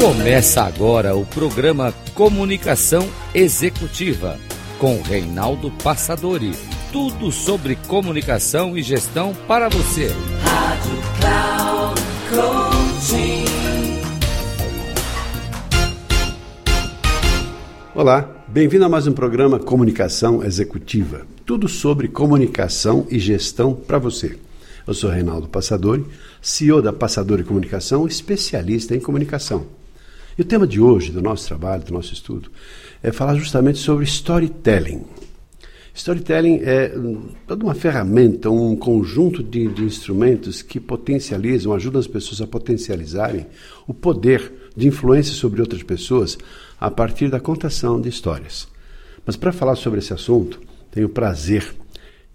Começa 0.00 0.62
agora 0.62 1.16
o 1.16 1.26
programa 1.26 1.92
Comunicação 2.14 3.04
Executiva 3.34 4.38
com 4.78 5.02
Reinaldo 5.02 5.72
Passadori. 5.82 6.52
Tudo 6.92 7.32
sobre 7.32 7.74
comunicação 7.74 8.78
e 8.78 8.82
gestão 8.82 9.34
para 9.48 9.68
você. 9.68 10.06
Rádio 10.40 10.92
Cloud 11.18 12.00
Coaching. 12.30 13.44
Olá, 17.92 18.44
bem-vindo 18.46 18.84
a 18.84 18.88
mais 18.88 19.08
um 19.08 19.12
programa 19.12 19.58
Comunicação 19.58 20.44
Executiva. 20.44 21.26
Tudo 21.44 21.66
sobre 21.66 22.06
comunicação 22.06 23.04
e 23.10 23.18
gestão 23.18 23.74
para 23.74 23.98
você. 23.98 24.38
Eu 24.86 24.94
sou 24.94 25.10
Reinaldo 25.10 25.48
Passadori, 25.48 26.06
CEO 26.40 26.80
da 26.80 26.92
Passadori 26.92 27.42
Comunicação, 27.42 28.06
especialista 28.06 28.94
em 28.94 29.00
comunicação. 29.00 29.77
E 30.38 30.42
o 30.42 30.44
tema 30.44 30.68
de 30.68 30.80
hoje, 30.80 31.10
do 31.10 31.20
nosso 31.20 31.48
trabalho, 31.48 31.82
do 31.82 31.92
nosso 31.92 32.12
estudo, 32.12 32.48
é 33.02 33.10
falar 33.10 33.34
justamente 33.34 33.80
sobre 33.80 34.04
storytelling. 34.04 35.02
Storytelling 35.92 36.60
é 36.62 36.94
toda 37.44 37.64
uma 37.64 37.74
ferramenta, 37.74 38.48
um 38.48 38.76
conjunto 38.76 39.42
de, 39.42 39.66
de, 39.66 39.82
instrumentos 39.82 40.62
que 40.62 40.78
potencializam, 40.78 41.72
ajudam 41.72 41.98
as 41.98 42.06
pessoas 42.06 42.40
a 42.40 42.46
potencializarem 42.46 43.46
o 43.84 43.92
poder 43.92 44.70
de 44.76 44.86
influência 44.86 45.34
sobre 45.34 45.60
outras 45.60 45.82
pessoas 45.82 46.38
a 46.80 46.88
partir 46.88 47.28
da 47.28 47.40
contação 47.40 48.00
de 48.00 48.08
histórias. 48.08 48.68
Mas 49.26 49.34
para 49.34 49.50
falar 49.50 49.74
sobre 49.74 49.98
esse 49.98 50.12
assunto, 50.12 50.60
tenho 50.92 51.08
o 51.08 51.10
prazer 51.10 51.74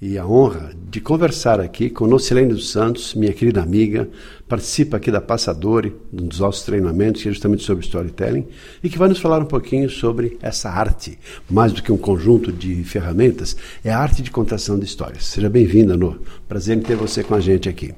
e 0.05 0.17
a 0.17 0.27
honra 0.27 0.71
de 0.91 0.99
conversar 0.99 1.62
aqui 1.62 1.89
com 1.89 2.05
Nocilene 2.05 2.49
dos 2.49 2.70
Santos, 2.70 3.13
minha 3.13 3.31
querida 3.31 3.61
amiga, 3.63 4.09
participa 4.50 4.97
aqui 4.97 5.09
da 5.09 5.22
Passadore, 5.22 5.95
dos 6.11 6.41
nossos 6.41 6.64
treinamentos, 6.64 7.22
que 7.23 7.30
é 7.30 7.31
justamente 7.31 7.64
sobre 7.64 7.86
storytelling, 7.86 8.45
e 8.83 8.89
que 8.89 8.97
vai 8.97 9.08
nos 9.08 9.19
falar 9.19 9.39
um 9.39 9.45
pouquinho 9.45 9.89
sobre 9.89 10.38
essa 10.42 10.69
arte, 10.69 11.17
mais 11.50 11.72
do 11.72 11.81
que 11.81 11.89
um 11.89 11.97
conjunto 11.97 12.52
de 12.52 12.83
ferramentas, 12.83 13.55
é 13.81 13.94
a 13.94 13.97
arte 13.97 14.22
de 14.22 14.30
contação 14.30 14.77
de 14.77 14.83
histórias. 14.83 15.25
Seja 15.25 15.50
bem-vinda, 15.50 15.95
No. 15.95 16.20
Prazer 16.49 16.77
em 16.77 16.81
ter 16.81 16.97
você 16.97 17.23
com 17.23 17.33
a 17.33 17.39
gente 17.39 17.70
aqui. 17.70 17.94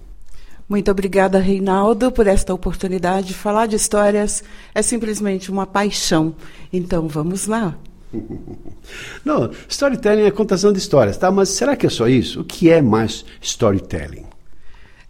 Muito 0.69 0.91
obrigada, 0.91 1.39
Reinaldo, 1.39 2.11
por 2.11 2.27
esta 2.27 2.53
oportunidade. 2.53 3.33
Falar 3.33 3.65
de 3.65 3.77
histórias 3.77 4.43
é 4.75 4.83
simplesmente 4.83 5.49
uma 5.49 5.65
paixão. 5.65 6.35
Então, 6.71 7.07
vamos 7.07 7.47
lá. 7.47 7.75
Não, 9.23 9.51
storytelling 9.67 10.23
é 10.23 10.31
contação 10.31 10.71
de 10.71 10.79
histórias, 10.79 11.17
tá? 11.17 11.31
Mas 11.31 11.49
será 11.49 11.75
que 11.75 11.85
é 11.85 11.89
só 11.89 12.07
isso? 12.07 12.41
O 12.41 12.43
que 12.43 12.69
é 12.69 12.81
mais 12.81 13.25
storytelling? 13.41 14.25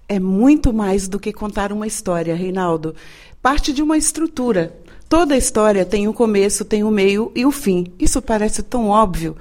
É 0.07 0.19
muito 0.19 0.71
mais 0.71 1.07
do 1.07 1.19
que 1.19 1.33
contar 1.33 1.71
uma 1.71 1.87
história, 1.87 2.35
Reinaldo. 2.35 2.95
Parte 3.41 3.73
de 3.73 3.81
uma 3.81 3.97
estrutura. 3.97 4.75
Toda 5.09 5.37
história 5.37 5.85
tem 5.85 6.07
um 6.07 6.13
começo, 6.13 6.65
tem 6.65 6.83
um 6.83 6.91
meio 6.91 7.31
e 7.35 7.45
o 7.45 7.49
um 7.49 7.51
fim. 7.51 7.87
Isso 7.99 8.21
parece 8.21 8.63
tão 8.63 8.87
óbvio, 8.87 9.35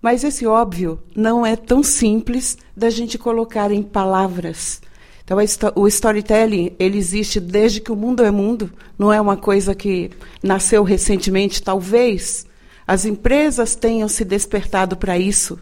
mas 0.00 0.24
esse 0.24 0.46
óbvio 0.46 0.98
não 1.14 1.44
é 1.44 1.54
tão 1.54 1.82
simples 1.82 2.56
da 2.76 2.90
gente 2.90 3.18
colocar 3.18 3.70
em 3.70 3.82
palavras. 3.82 4.80
Então, 5.24 5.38
o 5.76 5.88
storytelling 5.88 6.72
ele 6.78 6.98
existe 6.98 7.38
desde 7.38 7.80
que 7.80 7.92
o 7.92 7.96
mundo 7.96 8.24
é 8.24 8.30
mundo. 8.30 8.72
Não 8.98 9.12
é 9.12 9.20
uma 9.20 9.36
coisa 9.36 9.74
que 9.74 10.10
nasceu 10.42 10.82
recentemente, 10.82 11.62
talvez 11.62 12.46
as 12.86 13.04
empresas 13.04 13.74
tenham 13.74 14.08
se 14.08 14.24
despertado 14.24 14.96
para 14.96 15.18
isso 15.18 15.58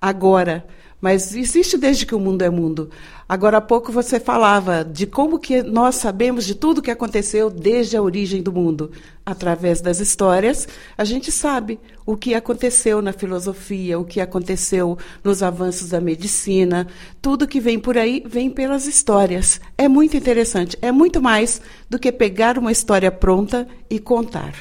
agora, 0.00 0.66
mas 1.00 1.34
existe 1.34 1.76
desde 1.76 2.04
que 2.04 2.14
o 2.14 2.20
mundo 2.20 2.42
é 2.42 2.50
mundo. 2.50 2.90
Agora 3.28 3.58
há 3.58 3.60
pouco 3.60 3.92
você 3.92 4.18
falava 4.18 4.82
de 4.82 5.06
como 5.06 5.38
que 5.38 5.62
nós 5.62 5.96
sabemos 5.96 6.46
de 6.46 6.54
tudo 6.54 6.80
que 6.82 6.90
aconteceu 6.90 7.50
desde 7.50 7.96
a 7.96 8.02
origem 8.02 8.42
do 8.42 8.50
mundo. 8.50 8.90
Através 9.24 9.80
das 9.80 10.00
histórias, 10.00 10.66
a 10.96 11.04
gente 11.04 11.30
sabe 11.30 11.78
o 12.06 12.16
que 12.16 12.34
aconteceu 12.34 13.02
na 13.02 13.12
filosofia, 13.12 13.98
o 13.98 14.04
que 14.04 14.20
aconteceu 14.20 14.96
nos 15.22 15.42
avanços 15.42 15.90
da 15.90 16.00
medicina. 16.00 16.86
Tudo 17.20 17.46
que 17.46 17.60
vem 17.60 17.78
por 17.78 17.98
aí 17.98 18.24
vem 18.26 18.50
pelas 18.50 18.86
histórias. 18.86 19.60
É 19.76 19.86
muito 19.86 20.16
interessante. 20.16 20.78
É 20.80 20.90
muito 20.90 21.20
mais 21.20 21.60
do 21.88 21.98
que 21.98 22.10
pegar 22.10 22.58
uma 22.58 22.72
história 22.72 23.12
pronta 23.12 23.68
e 23.90 24.00
contar. 24.00 24.54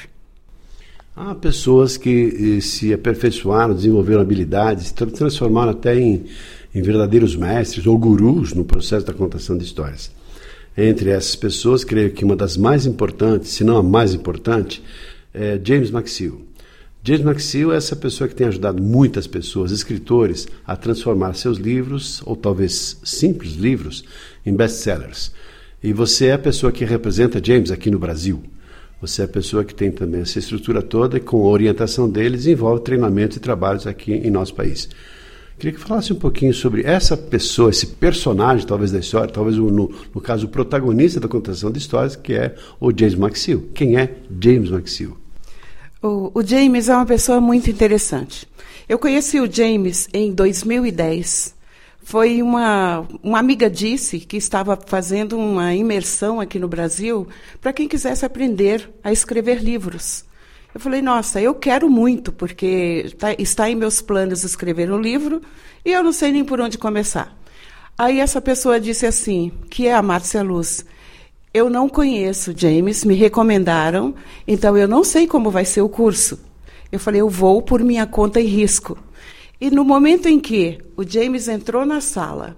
Há 1.20 1.34
pessoas 1.34 1.98
que 1.98 2.58
eh, 2.58 2.62
se 2.62 2.94
aperfeiçoaram, 2.94 3.74
desenvolveram 3.74 4.22
habilidades, 4.22 4.92
transformaram 4.92 5.72
até 5.72 6.00
em, 6.00 6.26
em 6.76 6.82
verdadeiros 6.84 7.36
mestres 7.36 7.88
ou 7.88 7.98
gurus 7.98 8.54
no 8.54 8.64
processo 8.64 9.04
da 9.04 9.14
contação 9.14 9.58
de 9.58 9.64
histórias. 9.64 10.12
Entre 10.78 11.10
essas 11.10 11.36
pessoas, 11.36 11.84
creio 11.84 12.12
que 12.12 12.24
uma 12.24 12.36
das 12.36 12.56
mais 12.56 12.86
importantes, 12.86 13.50
se 13.50 13.64
não 13.64 13.78
a 13.78 13.82
mais 13.82 14.14
importante, 14.14 14.84
é 15.34 15.60
James 15.64 15.90
McSeal. 15.90 16.40
James 17.04 17.26
McSeal 17.26 17.74
é 17.74 17.78
essa 17.78 17.96
pessoa 17.96 18.28
que 18.28 18.36
tem 18.36 18.46
ajudado 18.46 18.80
muitas 18.80 19.26
pessoas, 19.26 19.72
escritores, 19.72 20.48
a 20.68 20.76
transformar 20.76 21.34
seus 21.34 21.58
livros, 21.58 22.22
ou 22.28 22.36
talvez 22.36 22.96
simples 23.04 23.54
livros, 23.54 24.06
em 24.46 24.54
best-sellers. 24.54 25.32
E 25.82 25.92
você 25.92 26.28
é 26.28 26.34
a 26.34 26.38
pessoa 26.38 26.72
que 26.72 26.86
representa 26.86 27.44
James 27.44 27.72
aqui 27.72 27.90
no 27.90 27.98
Brasil. 27.98 28.44
Você 29.00 29.22
é 29.22 29.26
a 29.26 29.28
pessoa 29.28 29.64
que 29.64 29.76
tem 29.76 29.92
também 29.92 30.22
essa 30.22 30.40
estrutura 30.40 30.82
toda 30.82 31.18
e 31.18 31.20
com 31.20 31.38
a 31.38 31.50
orientação 31.50 32.10
deles 32.10 32.44
desenvolve 32.44 32.84
treinamentos 32.84 33.38
e 33.38 33.40
trabalhos 33.40 33.86
aqui 33.86 34.14
em 34.14 34.32
nosso 34.32 34.56
país. 34.56 34.90
Queria 35.60 35.74
que 35.74 35.80
falasse 35.80 36.14
um 36.14 36.18
pouquinho 36.18 36.54
sobre 36.54 36.84
essa 36.84 37.18
pessoa, 37.18 37.72
esse 37.72 37.88
personagem, 37.88 38.66
talvez 38.66 38.92
da 38.92 39.00
história, 39.00 39.32
talvez 39.32 39.58
no, 39.58 39.72
no 40.14 40.22
caso 40.22 40.46
o 40.46 40.50
protagonista 40.50 41.20
da 41.20 41.28
contação 41.28 41.72
de 41.72 41.80
histórias, 41.80 42.16
que 42.16 42.34
é 42.34 42.56
o 42.80 42.92
James 42.96 43.16
McSeal. 43.16 43.62
Quem 43.74 43.98
é 43.98 44.18
James 44.40 44.70
McSeal? 44.70 45.18
O, 46.02 46.32
o 46.34 46.44
James 46.44 46.90
é 46.90 46.96
uma 46.96 47.06
pessoa 47.06 47.42
muito 47.42 47.70
interessante. 47.72 48.48
Eu 48.88 49.00
conheci 49.00 49.40
o 49.40 49.52
James 49.52 50.08
em 50.14 50.32
2010 50.32 51.57
foi 52.08 52.42
uma, 52.42 53.06
uma 53.22 53.38
amiga 53.38 53.70
disse 53.70 54.18
que 54.18 54.38
estava 54.38 54.80
fazendo 54.88 55.38
uma 55.38 55.76
imersão 55.76 56.40
aqui 56.40 56.58
no 56.58 56.66
Brasil 56.70 57.28
para 57.60 57.74
quem 57.74 57.86
quisesse 57.86 58.26
aprender 58.26 58.90
a 59.04 59.12
escrever 59.12 59.62
livros. 59.62 60.24
Eu 60.74 60.80
falei, 60.80 61.02
nossa, 61.02 61.42
eu 61.42 61.54
quero 61.54 61.90
muito, 61.90 62.32
porque 62.32 63.14
tá, 63.20 63.34
está 63.38 63.70
em 63.70 63.76
meus 63.76 64.02
planos 64.02 64.46
escrever 64.46 64.90
um 64.90 65.02
livro 65.02 65.42
e 65.84 65.92
eu 65.92 66.02
não 66.02 66.14
sei 66.14 66.32
nem 66.32 66.46
por 66.46 66.62
onde 66.62 66.78
começar. 66.78 67.38
Aí 67.98 68.22
essa 68.22 68.40
pessoa 68.40 68.80
disse 68.80 69.06
assim, 69.06 69.52
que 69.70 69.86
é 69.86 69.94
a 69.94 70.02
Márcia 70.02 70.42
Luz. 70.42 70.86
Eu 71.54 71.70
não 71.70 71.90
conheço 71.90 72.54
James, 72.56 73.04
me 73.04 73.16
recomendaram, 73.16 74.16
então 74.48 74.78
eu 74.78 74.88
não 74.88 75.04
sei 75.04 75.28
como 75.28 75.52
vai 75.52 75.66
ser 75.66 75.82
o 75.82 75.90
curso. 75.90 76.40
Eu 76.90 77.02
falei, 77.02 77.20
eu 77.20 77.30
vou 77.30 77.62
por 77.62 77.84
minha 77.84 78.08
conta 78.08 78.40
e 78.40 78.46
risco. 78.46 78.98
E 79.60 79.72
no 79.72 79.84
momento 79.84 80.28
em 80.28 80.40
que 80.40 80.78
o 80.96 81.04
James 81.04 81.48
entrou 81.48 81.86
na 81.86 82.00
sala 82.00 82.56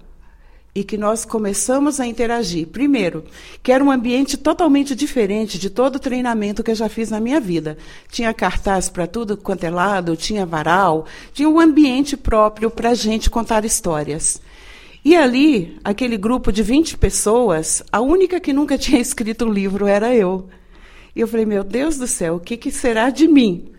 e 0.74 0.84
que 0.84 0.96
nós 0.96 1.24
começamos 1.24 1.98
a 1.98 2.06
interagir, 2.06 2.68
primeiro, 2.68 3.24
que 3.62 3.72
era 3.72 3.82
um 3.82 3.90
ambiente 3.90 4.36
totalmente 4.36 4.94
diferente 4.94 5.58
de 5.58 5.68
todo 5.68 5.96
o 5.96 6.00
treinamento 6.00 6.62
que 6.62 6.70
eu 6.70 6.74
já 6.74 6.88
fiz 6.88 7.10
na 7.10 7.18
minha 7.18 7.40
vida. 7.40 7.76
Tinha 8.10 8.32
cartaz 8.32 8.88
para 8.88 9.06
tudo 9.06 9.36
quanto 9.36 9.64
é 9.64 9.70
lado, 9.70 10.16
tinha 10.16 10.46
varal, 10.46 11.06
tinha 11.32 11.48
um 11.48 11.58
ambiente 11.58 12.16
próprio 12.16 12.70
para 12.70 12.90
a 12.90 12.94
gente 12.94 13.30
contar 13.30 13.64
histórias. 13.64 14.40
E 15.04 15.16
ali, 15.16 15.78
aquele 15.82 16.18
grupo 16.18 16.52
de 16.52 16.62
20 16.62 16.98
pessoas, 16.98 17.82
a 17.90 18.00
única 18.00 18.38
que 18.38 18.52
nunca 18.52 18.76
tinha 18.78 19.00
escrito 19.00 19.46
um 19.46 19.52
livro 19.52 19.86
era 19.86 20.14
eu. 20.14 20.48
E 21.16 21.20
eu 21.20 21.26
falei, 21.26 21.46
meu 21.46 21.64
Deus 21.64 21.96
do 21.96 22.06
céu, 22.06 22.36
o 22.36 22.40
que, 22.40 22.56
que 22.56 22.70
será 22.70 23.10
de 23.10 23.26
mim? 23.26 23.72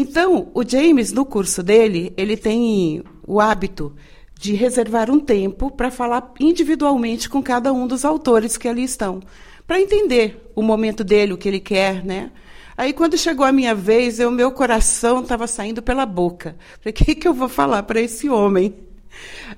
Então, 0.00 0.48
o 0.54 0.62
James, 0.64 1.12
no 1.12 1.24
curso 1.24 1.60
dele, 1.60 2.14
ele 2.16 2.36
tem 2.36 3.02
o 3.26 3.40
hábito 3.40 3.96
de 4.38 4.54
reservar 4.54 5.10
um 5.10 5.18
tempo 5.18 5.72
para 5.72 5.90
falar 5.90 6.32
individualmente 6.38 7.28
com 7.28 7.42
cada 7.42 7.72
um 7.72 7.84
dos 7.84 8.04
autores 8.04 8.56
que 8.56 8.68
ali 8.68 8.84
estão, 8.84 9.20
para 9.66 9.80
entender 9.80 10.52
o 10.54 10.62
momento 10.62 11.02
dele, 11.02 11.32
o 11.32 11.36
que 11.36 11.48
ele 11.48 11.58
quer, 11.58 12.04
né? 12.04 12.30
Aí, 12.76 12.92
quando 12.92 13.18
chegou 13.18 13.44
a 13.44 13.50
minha 13.50 13.74
vez, 13.74 14.20
o 14.20 14.30
meu 14.30 14.52
coração 14.52 15.20
estava 15.20 15.48
saindo 15.48 15.82
pela 15.82 16.06
boca. 16.06 16.54
Falei, 16.80 16.92
o 16.92 16.92
que, 16.92 17.16
que 17.16 17.26
eu 17.26 17.34
vou 17.34 17.48
falar 17.48 17.82
para 17.82 18.00
esse 18.00 18.28
homem? 18.28 18.76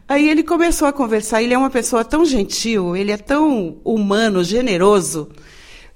Aí 0.08 0.26
ele 0.26 0.43
começou 0.43 0.88
a 0.88 0.93
conversar. 0.93 1.43
Ele 1.43 1.52
é 1.52 1.58
uma 1.58 1.69
pessoa 1.69 2.02
tão 2.02 2.25
gentil, 2.25 2.96
ele 2.96 3.12
é 3.12 3.19
tão 3.19 3.76
humano, 3.84 4.43
generoso, 4.43 5.28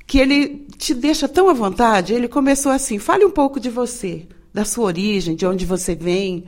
que 0.06 0.18
ele 0.18 0.66
te 0.76 0.92
deixa 0.92 1.26
tão 1.26 1.48
à 1.48 1.54
vontade. 1.54 2.12
Ele 2.12 2.28
começou 2.28 2.70
assim: 2.70 2.98
fale 2.98 3.24
um 3.24 3.30
pouco 3.30 3.58
de 3.58 3.70
você, 3.70 4.26
da 4.54 4.64
sua 4.64 4.84
origem, 4.84 5.34
de 5.34 5.44
onde 5.44 5.66
você 5.66 5.96
vem. 5.96 6.44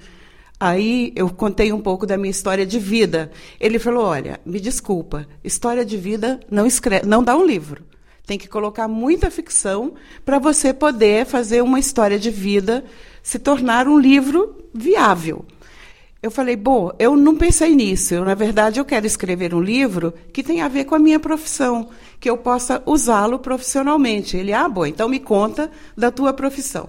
Aí 0.59 1.13
eu 1.17 1.29
contei 1.29 1.73
um 1.73 1.81
pouco 1.81 2.07
da 2.07 2.17
minha 2.17 2.31
história 2.31 2.65
de 2.65 2.79
vida. 2.79 3.33
Ele 3.61 3.81
falou: 3.81 4.05
olha, 4.05 4.41
me 4.47 4.61
desculpa, 4.61 5.27
história 5.43 5.85
de 5.85 5.97
vida 5.97 6.39
não 6.49 6.65
escreve, 6.65 7.05
não 7.05 7.25
dá 7.25 7.37
um 7.37 7.45
livro. 7.45 7.85
Tem 8.25 8.39
que 8.39 8.49
colocar 8.49 8.89
muita 8.89 9.31
ficção 9.31 9.95
para 10.25 10.39
você 10.39 10.73
poder 10.73 11.27
fazer 11.27 11.63
uma 11.63 11.79
história 11.79 12.19
de 12.19 12.31
vida 12.31 12.85
se 13.23 13.39
tornar 13.39 13.87
um 13.89 13.99
livro 13.99 14.57
viável. 14.73 15.45
Eu 16.23 16.31
falei, 16.31 16.57
bom, 16.57 16.91
eu 16.99 17.17
não 17.17 17.37
pensei 17.37 17.73
nisso. 17.75 18.15
Eu, 18.15 18.25
na 18.25 18.35
verdade, 18.35 18.81
eu 18.81 18.85
quero 18.85 19.07
escrever 19.07 19.55
um 19.55 19.61
livro 19.61 20.13
que 20.33 20.43
tenha 20.43 20.65
a 20.65 20.69
ver 20.69 20.85
com 20.85 20.97
a 20.97 20.99
minha 20.99 21.21
profissão, 21.21 21.89
que 22.19 22.29
eu 22.29 22.37
possa 22.37 22.83
usá-lo 22.85 23.39
profissionalmente. 23.39 24.37
Ele, 24.37 24.53
ah, 24.53 24.69
bom, 24.69 24.85
então 24.85 25.09
me 25.09 25.21
conta 25.21 25.71
da 25.97 26.11
tua 26.11 26.33
profissão. 26.33 26.89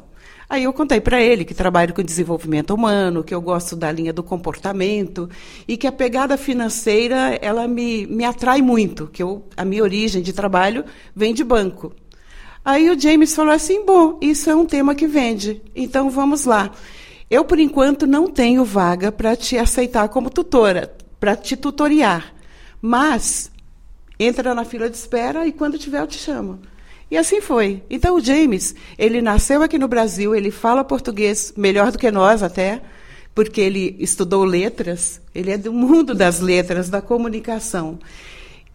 Aí 0.49 0.63
eu 0.63 0.71
contei 0.71 1.01
para 1.01 1.21
ele 1.21 1.43
que 1.43 1.53
trabalho 1.53 1.93
com 1.93 2.01
desenvolvimento 2.01 2.73
humano, 2.73 3.23
que 3.23 3.35
eu 3.35 3.41
gosto 3.41 3.75
da 3.75 3.91
linha 3.91 4.13
do 4.13 4.23
comportamento 4.23 5.29
e 5.67 5.75
que 5.75 5.85
a 5.85 5.91
pegada 5.91 6.37
financeira 6.37 7.37
ela 7.41 7.67
me, 7.67 8.07
me 8.07 8.23
atrai 8.23 8.61
muito, 8.61 9.07
que 9.07 9.21
eu, 9.21 9.43
a 9.57 9.65
minha 9.65 9.83
origem 9.83 10.21
de 10.21 10.31
trabalho 10.31 10.85
vem 11.13 11.33
de 11.33 11.43
banco. 11.43 11.93
Aí 12.63 12.89
o 12.89 12.99
James 12.99 13.35
falou 13.35 13.53
assim: 13.53 13.85
bom, 13.85 14.17
isso 14.21 14.49
é 14.49 14.55
um 14.55 14.65
tema 14.65 14.95
que 14.95 15.05
vende, 15.05 15.61
então 15.75 16.09
vamos 16.09 16.45
lá. 16.45 16.71
Eu, 17.29 17.43
por 17.43 17.59
enquanto, 17.59 18.07
não 18.07 18.27
tenho 18.27 18.63
vaga 18.63 19.11
para 19.11 19.35
te 19.35 19.57
aceitar 19.57 20.07
como 20.07 20.29
tutora, 20.29 20.95
para 21.19 21.35
te 21.35 21.57
tutoriar. 21.57 22.33
Mas 22.81 23.51
entra 24.17 24.55
na 24.55 24.63
fila 24.63 24.89
de 24.89 24.95
espera 24.95 25.45
e 25.45 25.51
quando 25.51 25.77
tiver 25.77 25.99
eu 25.99 26.07
te 26.07 26.17
chamo. 26.17 26.59
E 27.09 27.17
assim 27.17 27.39
foi. 27.39 27.81
Então 27.89 28.15
o 28.15 28.21
James, 28.21 28.75
ele 28.97 29.21
nasceu 29.21 29.61
aqui 29.61 29.77
no 29.77 29.87
Brasil, 29.87 30.35
ele 30.35 30.51
fala 30.51 30.83
português 30.83 31.53
melhor 31.55 31.91
do 31.91 31.97
que 31.97 32.11
nós 32.11 32.43
até, 32.43 32.81
porque 33.33 33.61
ele 33.61 33.95
estudou 33.99 34.43
letras, 34.43 35.21
ele 35.33 35.51
é 35.51 35.57
do 35.57 35.71
mundo 35.71 36.13
das 36.13 36.39
letras, 36.39 36.89
da 36.89 37.01
comunicação. 37.01 37.99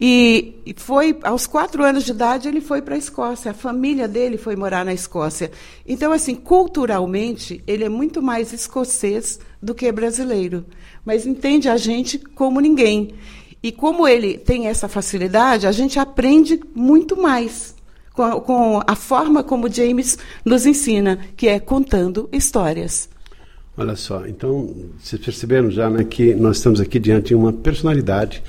E 0.01 0.55
foi 0.77 1.17
aos 1.23 1.45
quatro 1.45 1.83
anos 1.83 2.03
de 2.03 2.11
idade 2.11 2.47
ele 2.47 2.59
foi 2.59 2.81
para 2.81 2.95
a 2.95 2.97
Escócia. 2.97 3.51
A 3.51 3.53
família 3.53 4.07
dele 4.07 4.37
foi 4.37 4.55
morar 4.55 4.83
na 4.83 4.93
Escócia. 4.93 5.51
Então, 5.87 6.11
assim, 6.11 6.35
culturalmente 6.35 7.63
ele 7.67 7.83
é 7.83 7.89
muito 7.89 8.21
mais 8.21 8.51
escocês 8.51 9.39
do 9.61 9.73
que 9.75 9.89
brasileiro, 9.91 10.65
mas 11.05 11.25
entende 11.25 11.69
a 11.69 11.77
gente 11.77 12.17
como 12.17 12.59
ninguém. 12.59 13.13
E 13.61 13.71
como 13.71 14.05
ele 14.07 14.37
tem 14.37 14.67
essa 14.67 14.89
facilidade, 14.89 15.67
a 15.67 15.71
gente 15.71 15.97
aprende 15.97 16.59
muito 16.75 17.15
mais 17.21 17.72
com 18.13 18.21
a, 18.21 18.39
com 18.39 18.81
a 18.85 18.95
forma 18.95 19.43
como 19.43 19.71
James 19.71 20.17
nos 20.45 20.65
ensina, 20.65 21.19
que 21.35 21.47
é 21.47 21.59
contando 21.59 22.29
histórias. 22.31 23.09
Olha 23.75 23.95
só, 23.95 24.25
então 24.27 24.73
vocês 24.99 25.19
perceberam 25.19 25.71
já 25.71 25.89
né, 25.89 26.03
que 26.03 26.35
nós 26.35 26.57
estamos 26.57 26.79
aqui 26.79 26.99
diante 26.99 27.29
de 27.29 27.35
uma 27.35 27.51
personalidade 27.51 28.43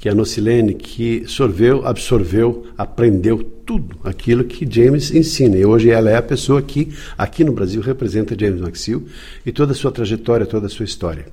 que 0.00 0.08
é 0.08 0.12
a 0.12 0.14
Nocilene, 0.14 0.72
que 0.72 1.24
sorveu, 1.26 1.86
absorveu, 1.86 2.66
aprendeu 2.76 3.44
tudo 3.66 3.98
aquilo 4.02 4.44
que 4.44 4.66
James 4.68 5.10
ensina. 5.10 5.58
E 5.58 5.66
hoje 5.66 5.90
ela 5.90 6.10
é 6.10 6.16
a 6.16 6.22
pessoa 6.22 6.62
que, 6.62 6.88
aqui 7.18 7.44
no 7.44 7.52
Brasil, 7.52 7.82
representa 7.82 8.34
James 8.38 8.62
Maxill 8.62 9.06
e 9.44 9.52
toda 9.52 9.72
a 9.72 9.74
sua 9.74 9.92
trajetória, 9.92 10.46
toda 10.46 10.68
a 10.68 10.70
sua 10.70 10.86
história. 10.86 11.26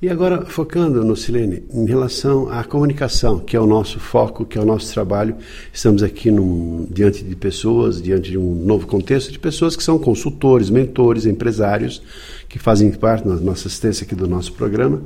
E 0.00 0.08
agora, 0.08 0.46
focando, 0.46 1.04
Nocilene, 1.04 1.64
em 1.74 1.84
relação 1.84 2.48
à 2.52 2.62
comunicação, 2.62 3.40
que 3.40 3.56
é 3.56 3.60
o 3.60 3.66
nosso 3.66 3.98
foco, 3.98 4.44
que 4.44 4.56
é 4.56 4.60
o 4.60 4.64
nosso 4.64 4.94
trabalho, 4.94 5.34
estamos 5.72 6.04
aqui 6.04 6.30
num, 6.30 6.86
diante 6.88 7.24
de 7.24 7.34
pessoas, 7.34 8.00
diante 8.00 8.30
de 8.30 8.38
um 8.38 8.54
novo 8.54 8.86
contexto, 8.86 9.32
de 9.32 9.40
pessoas 9.40 9.74
que 9.74 9.82
são 9.82 9.98
consultores, 9.98 10.70
mentores, 10.70 11.26
empresários, 11.26 12.00
que 12.48 12.60
fazem 12.60 12.92
parte 12.92 13.26
da 13.26 13.34
nossa 13.34 13.66
assistência 13.66 14.04
aqui 14.04 14.14
do 14.14 14.28
nosso 14.28 14.52
programa 14.52 15.02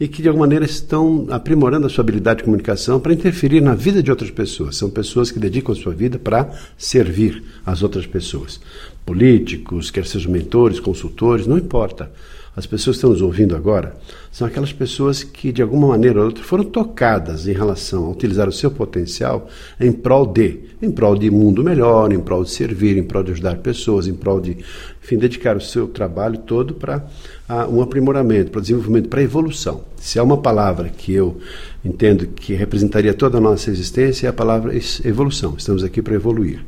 e 0.00 0.08
que 0.08 0.20
de 0.20 0.26
alguma 0.26 0.46
maneira 0.46 0.64
estão 0.64 1.28
aprimorando 1.30 1.86
a 1.86 1.88
sua 1.88 2.02
habilidade 2.02 2.38
de 2.38 2.44
comunicação 2.44 2.98
para 2.98 3.12
interferir 3.14 3.60
na 3.60 3.76
vida 3.76 4.02
de 4.02 4.10
outras 4.10 4.32
pessoas. 4.32 4.76
São 4.76 4.90
pessoas 4.90 5.30
que 5.30 5.38
dedicam 5.38 5.72
a 5.72 5.78
sua 5.78 5.94
vida 5.94 6.18
para 6.18 6.50
servir 6.76 7.40
as 7.64 7.84
outras 7.84 8.04
pessoas. 8.04 8.60
Políticos, 9.06 9.92
quer 9.92 10.04
sejam 10.04 10.32
mentores, 10.32 10.80
consultores, 10.80 11.46
não 11.46 11.56
importa. 11.56 12.10
As 12.56 12.66
pessoas 12.66 12.96
que 12.96 12.98
estão 12.98 13.10
nos 13.10 13.20
ouvindo 13.20 13.56
agora 13.56 13.94
são 14.30 14.46
aquelas 14.46 14.72
pessoas 14.72 15.24
que, 15.24 15.50
de 15.50 15.60
alguma 15.60 15.88
maneira 15.88 16.20
ou 16.20 16.26
outra, 16.26 16.44
foram 16.44 16.62
tocadas 16.62 17.48
em 17.48 17.52
relação 17.52 18.04
a 18.04 18.10
utilizar 18.10 18.48
o 18.48 18.52
seu 18.52 18.70
potencial 18.70 19.48
em 19.80 19.90
prol 19.90 20.24
de, 20.24 20.60
em 20.80 20.88
prol 20.88 21.16
de 21.16 21.28
mundo 21.32 21.64
melhor, 21.64 22.12
em 22.12 22.20
prol 22.20 22.44
de 22.44 22.50
servir, 22.50 22.96
em 22.96 23.02
prol 23.02 23.24
de 23.24 23.32
ajudar 23.32 23.56
pessoas, 23.56 24.06
em 24.06 24.14
prol 24.14 24.40
de, 24.40 24.56
enfim, 25.02 25.18
dedicar 25.18 25.56
o 25.56 25.60
seu 25.60 25.88
trabalho 25.88 26.38
todo 26.38 26.74
para 26.74 27.04
uh, 27.48 27.74
um 27.74 27.82
aprimoramento, 27.82 28.52
para 28.52 28.60
desenvolvimento, 28.60 29.08
para 29.08 29.20
evolução. 29.20 29.82
Se 29.96 30.20
há 30.20 30.22
uma 30.22 30.38
palavra 30.38 30.88
que 30.88 31.12
eu 31.12 31.38
entendo 31.84 32.28
que 32.28 32.54
representaria 32.54 33.14
toda 33.14 33.38
a 33.38 33.40
nossa 33.40 33.68
existência, 33.68 34.28
é 34.28 34.30
a 34.30 34.32
palavra 34.32 34.72
evolução. 35.04 35.56
Estamos 35.58 35.82
aqui 35.82 36.00
para 36.00 36.14
evoluir. 36.14 36.64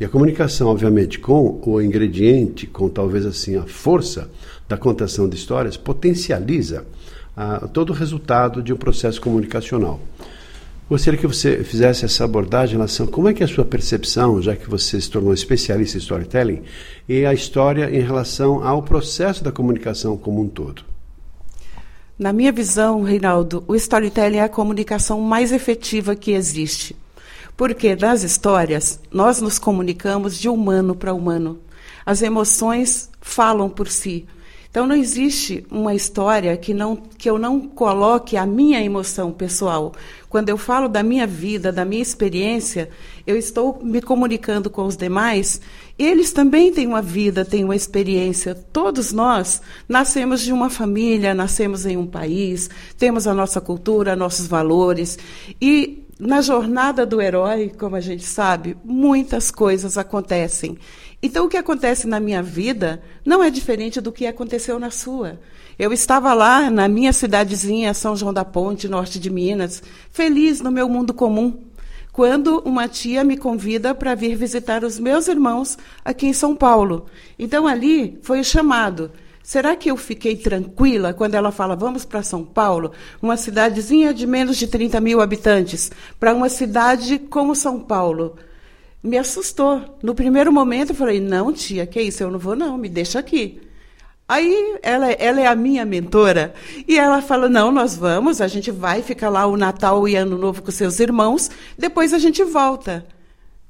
E 0.00 0.04
a 0.04 0.08
comunicação, 0.08 0.66
obviamente, 0.66 1.20
com 1.20 1.60
o 1.64 1.80
ingrediente, 1.80 2.66
com 2.66 2.88
talvez 2.88 3.24
assim 3.24 3.54
a 3.54 3.62
força 3.62 4.28
da 4.68 4.76
contação 4.76 5.28
de 5.28 5.36
histórias, 5.36 5.76
potencializa 5.76 6.84
ah, 7.36 7.68
todo 7.72 7.90
o 7.90 7.92
resultado 7.92 8.62
de 8.62 8.72
um 8.72 8.76
processo 8.76 9.20
comunicacional. 9.20 10.00
Gostaria 10.88 11.18
que 11.18 11.26
você 11.26 11.64
fizesse 11.64 12.04
essa 12.04 12.24
abordagem 12.24 12.74
em 12.74 12.76
relação 12.76 13.06
como 13.06 13.28
é 13.28 13.32
que 13.32 13.42
é 13.42 13.46
a 13.46 13.48
sua 13.48 13.64
percepção, 13.64 14.42
já 14.42 14.54
que 14.54 14.68
você 14.68 15.00
se 15.00 15.10
tornou 15.10 15.32
especialista 15.32 15.96
em 15.96 16.00
storytelling, 16.00 16.62
e 17.08 17.24
a 17.24 17.32
história 17.32 17.90
em 17.90 18.00
relação 18.00 18.62
ao 18.62 18.82
processo 18.82 19.42
da 19.42 19.50
comunicação 19.50 20.16
como 20.16 20.42
um 20.42 20.48
todo. 20.48 20.82
Na 22.18 22.32
minha 22.32 22.52
visão, 22.52 23.02
Reinaldo, 23.02 23.64
o 23.66 23.74
storytelling 23.74 24.36
é 24.36 24.42
a 24.42 24.48
comunicação 24.48 25.20
mais 25.20 25.52
efetiva 25.52 26.14
que 26.14 26.32
existe. 26.32 26.94
Porque 27.56 27.96
nas 27.96 28.22
histórias 28.22 29.00
nós 29.10 29.40
nos 29.40 29.58
comunicamos 29.58 30.38
de 30.38 30.48
humano 30.48 30.94
para 30.94 31.14
humano. 31.14 31.58
As 32.04 32.20
emoções 32.20 33.10
falam 33.20 33.70
por 33.70 33.88
si. 33.88 34.26
Então 34.74 34.88
não 34.88 34.96
existe 34.96 35.64
uma 35.70 35.94
história 35.94 36.56
que 36.56 36.74
não 36.74 36.96
que 36.96 37.30
eu 37.30 37.38
não 37.38 37.60
coloque 37.60 38.36
a 38.36 38.44
minha 38.44 38.82
emoção 38.82 39.30
pessoal. 39.30 39.92
Quando 40.28 40.48
eu 40.48 40.58
falo 40.58 40.88
da 40.88 41.00
minha 41.00 41.28
vida, 41.28 41.70
da 41.70 41.84
minha 41.84 42.02
experiência, 42.02 42.90
eu 43.24 43.36
estou 43.36 43.78
me 43.84 44.02
comunicando 44.02 44.68
com 44.68 44.84
os 44.84 44.96
demais. 44.96 45.60
Eles 45.96 46.32
também 46.32 46.72
têm 46.72 46.88
uma 46.88 47.00
vida, 47.00 47.44
têm 47.44 47.62
uma 47.62 47.76
experiência. 47.76 48.52
Todos 48.52 49.12
nós 49.12 49.62
nascemos 49.88 50.40
de 50.40 50.52
uma 50.52 50.68
família, 50.68 51.34
nascemos 51.34 51.86
em 51.86 51.96
um 51.96 52.08
país, 52.08 52.68
temos 52.98 53.28
a 53.28 53.32
nossa 53.32 53.60
cultura, 53.60 54.16
nossos 54.16 54.48
valores 54.48 55.16
e 55.60 56.04
na 56.18 56.40
jornada 56.40 57.04
do 57.04 57.20
herói, 57.20 57.72
como 57.78 57.96
a 57.96 58.00
gente 58.00 58.24
sabe, 58.24 58.76
muitas 58.84 59.50
coisas 59.50 59.98
acontecem. 59.98 60.78
Então, 61.26 61.46
o 61.46 61.48
que 61.48 61.56
acontece 61.56 62.06
na 62.06 62.20
minha 62.20 62.42
vida 62.42 63.02
não 63.24 63.42
é 63.42 63.48
diferente 63.48 63.98
do 63.98 64.12
que 64.12 64.26
aconteceu 64.26 64.78
na 64.78 64.90
sua. 64.90 65.40
Eu 65.78 65.90
estava 65.90 66.34
lá 66.34 66.70
na 66.70 66.86
minha 66.86 67.14
cidadezinha, 67.14 67.94
São 67.94 68.14
João 68.14 68.30
da 68.30 68.44
Ponte, 68.44 68.88
norte 68.88 69.18
de 69.18 69.30
Minas, 69.30 69.82
feliz 70.10 70.60
no 70.60 70.70
meu 70.70 70.86
mundo 70.86 71.14
comum, 71.14 71.64
quando 72.12 72.58
uma 72.66 72.86
tia 72.88 73.24
me 73.24 73.38
convida 73.38 73.94
para 73.94 74.14
vir 74.14 74.36
visitar 74.36 74.84
os 74.84 74.98
meus 74.98 75.26
irmãos 75.26 75.78
aqui 76.04 76.26
em 76.26 76.34
São 76.34 76.54
Paulo. 76.54 77.06
Então, 77.38 77.66
ali 77.66 78.18
foi 78.20 78.40
o 78.40 78.44
chamado. 78.44 79.10
Será 79.42 79.74
que 79.74 79.90
eu 79.90 79.96
fiquei 79.96 80.36
tranquila 80.36 81.14
quando 81.14 81.36
ela 81.36 81.50
fala, 81.50 81.74
vamos 81.74 82.04
para 82.04 82.22
São 82.22 82.44
Paulo, 82.44 82.92
uma 83.22 83.38
cidadezinha 83.38 84.12
de 84.12 84.26
menos 84.26 84.58
de 84.58 84.66
30 84.66 85.00
mil 85.00 85.22
habitantes, 85.22 85.90
para 86.20 86.34
uma 86.34 86.50
cidade 86.50 87.18
como 87.18 87.54
São 87.54 87.80
Paulo? 87.80 88.36
Me 89.04 89.18
assustou. 89.18 89.98
No 90.02 90.14
primeiro 90.14 90.50
momento 90.50 90.90
eu 90.90 90.96
falei, 90.96 91.20
não, 91.20 91.52
tia, 91.52 91.86
que 91.86 92.00
isso? 92.00 92.22
Eu 92.22 92.30
não 92.30 92.38
vou, 92.38 92.56
não, 92.56 92.78
me 92.78 92.88
deixa 92.88 93.18
aqui. 93.18 93.60
Aí 94.26 94.78
ela, 94.82 95.12
ela 95.12 95.40
é 95.40 95.46
a 95.46 95.54
minha 95.54 95.84
mentora 95.84 96.54
e 96.88 96.98
ela 96.98 97.20
fala: 97.20 97.48
não, 97.48 97.70
nós 97.70 97.94
vamos, 97.94 98.40
a 98.40 98.48
gente 98.48 98.70
vai 98.70 99.02
ficar 99.02 99.28
lá 99.28 99.46
o 99.46 99.56
Natal 99.56 100.08
e 100.08 100.16
Ano 100.16 100.38
Novo 100.38 100.62
com 100.62 100.70
seus 100.70 100.98
irmãos, 100.98 101.50
depois 101.76 102.14
a 102.14 102.18
gente 102.18 102.42
volta. 102.42 103.06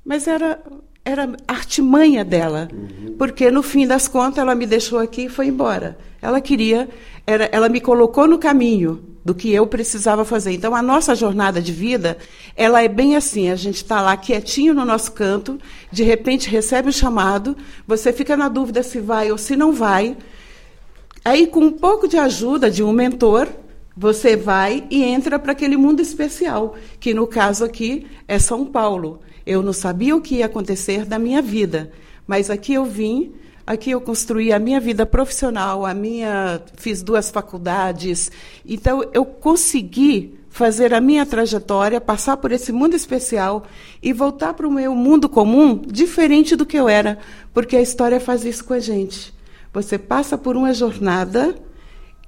Mas 0.04 0.28
era 0.28 0.60
era 1.04 1.36
artimanha 1.46 2.24
dela, 2.24 2.68
uhum. 2.72 3.14
porque 3.18 3.50
no 3.50 3.62
fim 3.62 3.86
das 3.86 4.08
contas 4.08 4.38
ela 4.38 4.54
me 4.54 4.66
deixou 4.66 4.98
aqui 4.98 5.26
e 5.26 5.28
foi 5.28 5.48
embora. 5.48 5.98
Ela 6.22 6.40
queria, 6.40 6.88
era, 7.26 7.44
ela 7.52 7.68
me 7.68 7.78
colocou 7.78 8.26
no 8.26 8.38
caminho 8.38 9.04
do 9.22 9.34
que 9.34 9.52
eu 9.52 9.66
precisava 9.66 10.24
fazer. 10.24 10.52
Então 10.52 10.74
a 10.74 10.80
nossa 10.80 11.14
jornada 11.14 11.60
de 11.60 11.72
vida, 11.72 12.16
ela 12.56 12.82
é 12.82 12.88
bem 12.88 13.16
assim, 13.16 13.50
a 13.50 13.56
gente 13.56 13.76
está 13.76 14.00
lá 14.00 14.16
quietinho 14.16 14.72
no 14.72 14.84
nosso 14.86 15.12
canto, 15.12 15.58
de 15.92 16.02
repente 16.02 16.48
recebe 16.48 16.88
o 16.88 16.90
um 16.90 16.92
chamado, 16.92 17.54
você 17.86 18.10
fica 18.10 18.34
na 18.34 18.48
dúvida 18.48 18.82
se 18.82 18.98
vai 18.98 19.30
ou 19.30 19.36
se 19.36 19.54
não 19.56 19.72
vai. 19.72 20.16
Aí 21.22 21.46
com 21.46 21.60
um 21.60 21.72
pouco 21.72 22.08
de 22.08 22.16
ajuda 22.16 22.70
de 22.70 22.82
um 22.82 22.92
mentor, 22.92 23.48
você 23.94 24.36
vai 24.36 24.84
e 24.90 25.02
entra 25.04 25.38
para 25.38 25.52
aquele 25.52 25.76
mundo 25.76 26.00
especial, 26.00 26.76
que 26.98 27.12
no 27.12 27.26
caso 27.26 27.62
aqui 27.62 28.06
é 28.26 28.38
São 28.38 28.64
Paulo. 28.64 29.20
Eu 29.46 29.62
não 29.62 29.72
sabia 29.72 30.16
o 30.16 30.20
que 30.20 30.36
ia 30.36 30.46
acontecer 30.46 31.04
da 31.04 31.18
minha 31.18 31.42
vida, 31.42 31.90
mas 32.26 32.50
aqui 32.50 32.74
eu 32.74 32.84
vim, 32.84 33.32
aqui 33.66 33.90
eu 33.90 34.00
construí 34.00 34.52
a 34.52 34.58
minha 34.58 34.80
vida 34.80 35.04
profissional, 35.04 35.84
a 35.84 35.92
minha 35.92 36.60
fiz 36.76 37.02
duas 37.02 37.30
faculdades, 37.30 38.30
então 38.64 39.04
eu 39.12 39.24
consegui 39.24 40.38
fazer 40.48 40.94
a 40.94 41.00
minha 41.00 41.26
trajetória, 41.26 42.00
passar 42.00 42.36
por 42.36 42.52
esse 42.52 42.72
mundo 42.72 42.94
especial 42.94 43.64
e 44.02 44.12
voltar 44.12 44.54
para 44.54 44.68
o 44.68 44.72
meu 44.72 44.94
mundo 44.94 45.28
comum 45.28 45.82
diferente 45.84 46.54
do 46.54 46.64
que 46.64 46.78
eu 46.78 46.88
era, 46.88 47.18
porque 47.52 47.76
a 47.76 47.82
história 47.82 48.20
faz 48.20 48.44
isso 48.44 48.64
com 48.64 48.72
a 48.72 48.78
gente. 48.78 49.34
Você 49.72 49.98
passa 49.98 50.38
por 50.38 50.56
uma 50.56 50.72
jornada 50.72 51.54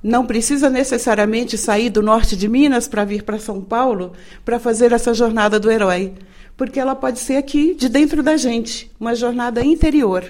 não 0.03 0.25
precisa 0.25 0.71
necessariamente 0.71 1.59
sair 1.59 1.91
do 1.91 2.01
norte 2.01 2.37
de 2.37 2.49
Minas 2.49 2.87
para 2.87 3.05
vir 3.05 3.25
para 3.25 3.41
São 3.41 3.61
Paulo 3.61 4.13
para 4.45 4.61
fazer 4.61 4.93
essa 4.93 5.13
jornada 5.13 5.59
do 5.59 5.69
herói, 5.69 6.15
porque 6.57 6.81
ela 6.81 6.95
pode 6.95 7.19
ser 7.19 7.37
aqui, 7.37 7.75
de 7.75 7.89
dentro 7.89 8.23
da 8.23 8.37
gente, 8.37 8.91
uma 8.99 9.15
jornada 9.15 9.65
interior. 9.65 10.25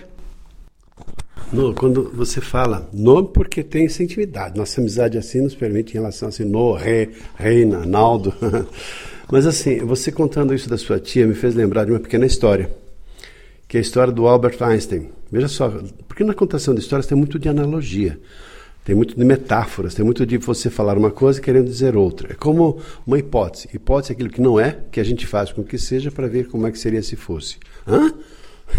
No, 1.53 1.73
quando 1.73 2.11
você 2.13 2.41
fala 2.41 2.89
no, 2.93 3.25
porque 3.25 3.63
tem 3.63 3.87
essa 3.87 4.03
intimidade. 4.03 4.59
Nossa 4.59 4.81
amizade 4.81 5.17
assim 5.17 5.41
nos 5.41 5.55
permite 5.55 5.93
em 5.93 6.01
relação 6.01 6.29
assim, 6.29 6.45
no, 6.45 6.73
re, 6.73 7.11
reina, 7.37 7.87
Naldo. 7.87 8.35
Mas 9.31 9.47
assim, 9.47 9.79
você 9.79 10.11
contando 10.11 10.55
isso 10.55 10.69
da 10.69 10.77
sua 10.77 10.99
tia 10.99 11.27
me 11.27 11.35
fez 11.35 11.55
lembrar 11.55 11.85
de 11.85 11.93
uma 11.93 12.01
pequena 12.01 12.27
história, 12.27 12.71
que 13.69 13.77
é 13.77 13.81
a 13.81 13.83
história 13.83 14.13
do 14.13 14.27
Albert 14.27 14.61
Einstein. 14.61 15.09
Veja 15.31 15.49
só, 15.49 15.69
porque 16.07 16.25
na 16.25 16.35
contação 16.35 16.75
de 16.75 16.81
histórias 16.81 17.07
tem 17.07 17.19
muito 17.19 17.39
de 17.39 17.49
analogia, 17.49 18.19
tem 18.87 18.95
muito 18.95 19.17
de 19.17 19.25
metáforas, 19.25 19.95
tem 19.95 20.05
muito 20.05 20.25
de 20.25 20.39
você 20.39 20.71
falar 20.71 20.97
uma 20.97 21.11
coisa 21.11 21.41
querendo 21.41 21.67
dizer 21.67 21.97
outra. 21.97 22.33
É 22.33 22.35
como 22.35 22.81
uma 23.05 23.19
hipótese. 23.19 23.69
Hipótese 23.75 24.13
é 24.13 24.15
aquilo 24.15 24.31
que 24.31 24.41
não 24.41 24.61
é, 24.61 24.79
que 24.93 25.01
a 25.01 25.05
gente 25.05 25.27
faz 25.27 25.51
com 25.51 25.65
que 25.65 25.77
seja 25.77 26.09
para 26.09 26.29
ver 26.29 26.47
como 26.47 26.69
é 26.69 26.71
que 26.71 26.79
seria 26.79 27.03
se 27.03 27.17
fosse. 27.17 27.57
Hã? 27.85 28.15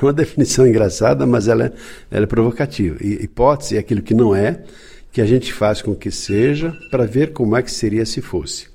uma 0.00 0.12
definição 0.12 0.64
engraçada, 0.64 1.26
mas 1.26 1.48
ela 1.48 1.64
é, 1.64 1.72
ela 2.08 2.22
é 2.22 2.26
provocativa. 2.26 2.98
E, 3.00 3.14
hipótese 3.24 3.76
é 3.76 3.80
aquilo 3.80 4.00
que 4.00 4.14
não 4.14 4.32
é, 4.32 4.62
que 5.10 5.20
a 5.20 5.26
gente 5.26 5.52
faz 5.52 5.82
com 5.82 5.92
que 5.92 6.12
seja, 6.12 6.72
para 6.88 7.04
ver 7.04 7.32
como 7.32 7.56
é 7.56 7.62
que 7.62 7.72
seria 7.72 8.06
se 8.06 8.22
fosse. 8.22 8.68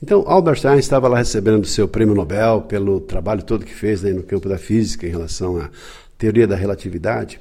Então, 0.00 0.22
Albert 0.28 0.58
Einstein 0.58 0.78
estava 0.78 1.08
lá 1.08 1.18
recebendo 1.18 1.66
seu 1.66 1.88
prêmio 1.88 2.14
Nobel 2.14 2.60
pelo 2.60 3.00
trabalho 3.00 3.42
todo 3.42 3.64
que 3.64 3.74
fez 3.74 4.02
no 4.02 4.22
campo 4.22 4.48
da 4.48 4.58
física 4.58 5.08
em 5.08 5.10
relação 5.10 5.56
à 5.56 5.68
teoria 6.16 6.46
da 6.46 6.54
relatividade. 6.54 7.40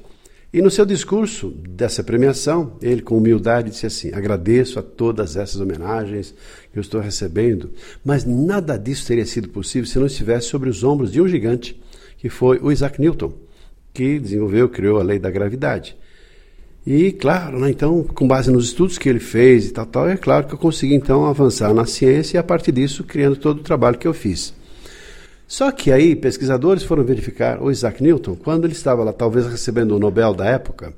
E 0.54 0.62
no 0.62 0.72
seu 0.72 0.86
discurso 0.86 1.50
dessa 1.50 2.04
premiação, 2.04 2.78
ele 2.82 3.02
com 3.02 3.18
humildade 3.18 3.70
disse 3.70 3.86
assim: 3.86 4.14
Agradeço 4.14 4.80
a 4.80 4.82
todas 4.82 5.36
essas 5.36 5.60
homenagens 5.60 6.34
que 6.72 6.80
eu 6.80 6.82
estou 6.82 7.02
recebendo, 7.02 7.72
mas 8.04 8.24
nada 8.24 8.78
disso 8.78 9.06
teria 9.08 9.26
sido 9.26 9.50
possível 9.50 9.86
se 9.86 10.00
não 10.00 10.08
estivesse 10.08 10.48
sobre 10.48 10.70
os 10.70 10.84
ombros 10.84 11.12
de 11.12 11.22
um 11.22 11.28
gigante 11.28 11.80
que 12.18 12.30
foi 12.30 12.60
o 12.62 12.72
Isaac 12.72 13.00
Newton, 13.00 13.32
que 13.94 14.20
desenvolveu, 14.20 14.70
criou 14.70 15.00
a 15.00 15.04
lei 15.04 15.20
da 15.20 15.30
gravidade. 15.30 15.96
E, 16.86 17.12
claro, 17.12 17.60
né, 17.60 17.70
então, 17.70 18.02
com 18.02 18.26
base 18.26 18.50
nos 18.50 18.68
estudos 18.68 18.98
que 18.98 19.10
ele 19.10 19.20
fez 19.20 19.68
e 19.68 19.74
tal, 19.74 19.86
tal, 19.86 20.08
é 20.08 20.16
claro 20.16 20.48
que 20.48 20.54
eu 20.54 20.58
consegui, 20.58 20.96
então, 20.96 21.26
avançar 21.26 21.74
na 21.74 21.86
ciência 21.86 22.38
e, 22.38 22.40
a 22.40 22.44
partir 22.44 22.72
disso, 22.72 23.04
criando 23.04 23.36
todo 23.36 23.60
o 23.60 23.64
trabalho 23.64 23.98
que 23.98 24.08
eu 24.08 24.14
fiz. 24.14 24.54
Só 25.48 25.72
que 25.72 25.92
aí, 25.92 26.16
pesquisadores 26.16 26.84
foram 26.84 27.04
verificar 27.04 27.62
o 27.64 27.72
Isaac 27.72 28.04
Newton, 28.04 28.36
quando 28.36 28.66
ele 28.66 28.74
estava 28.74 29.04
lá, 29.04 29.14
talvez 29.14 29.48
recebendo 29.48 29.96
o 29.96 30.00
Nobel 30.00 30.34
da 30.34 30.46
época, 30.46 30.94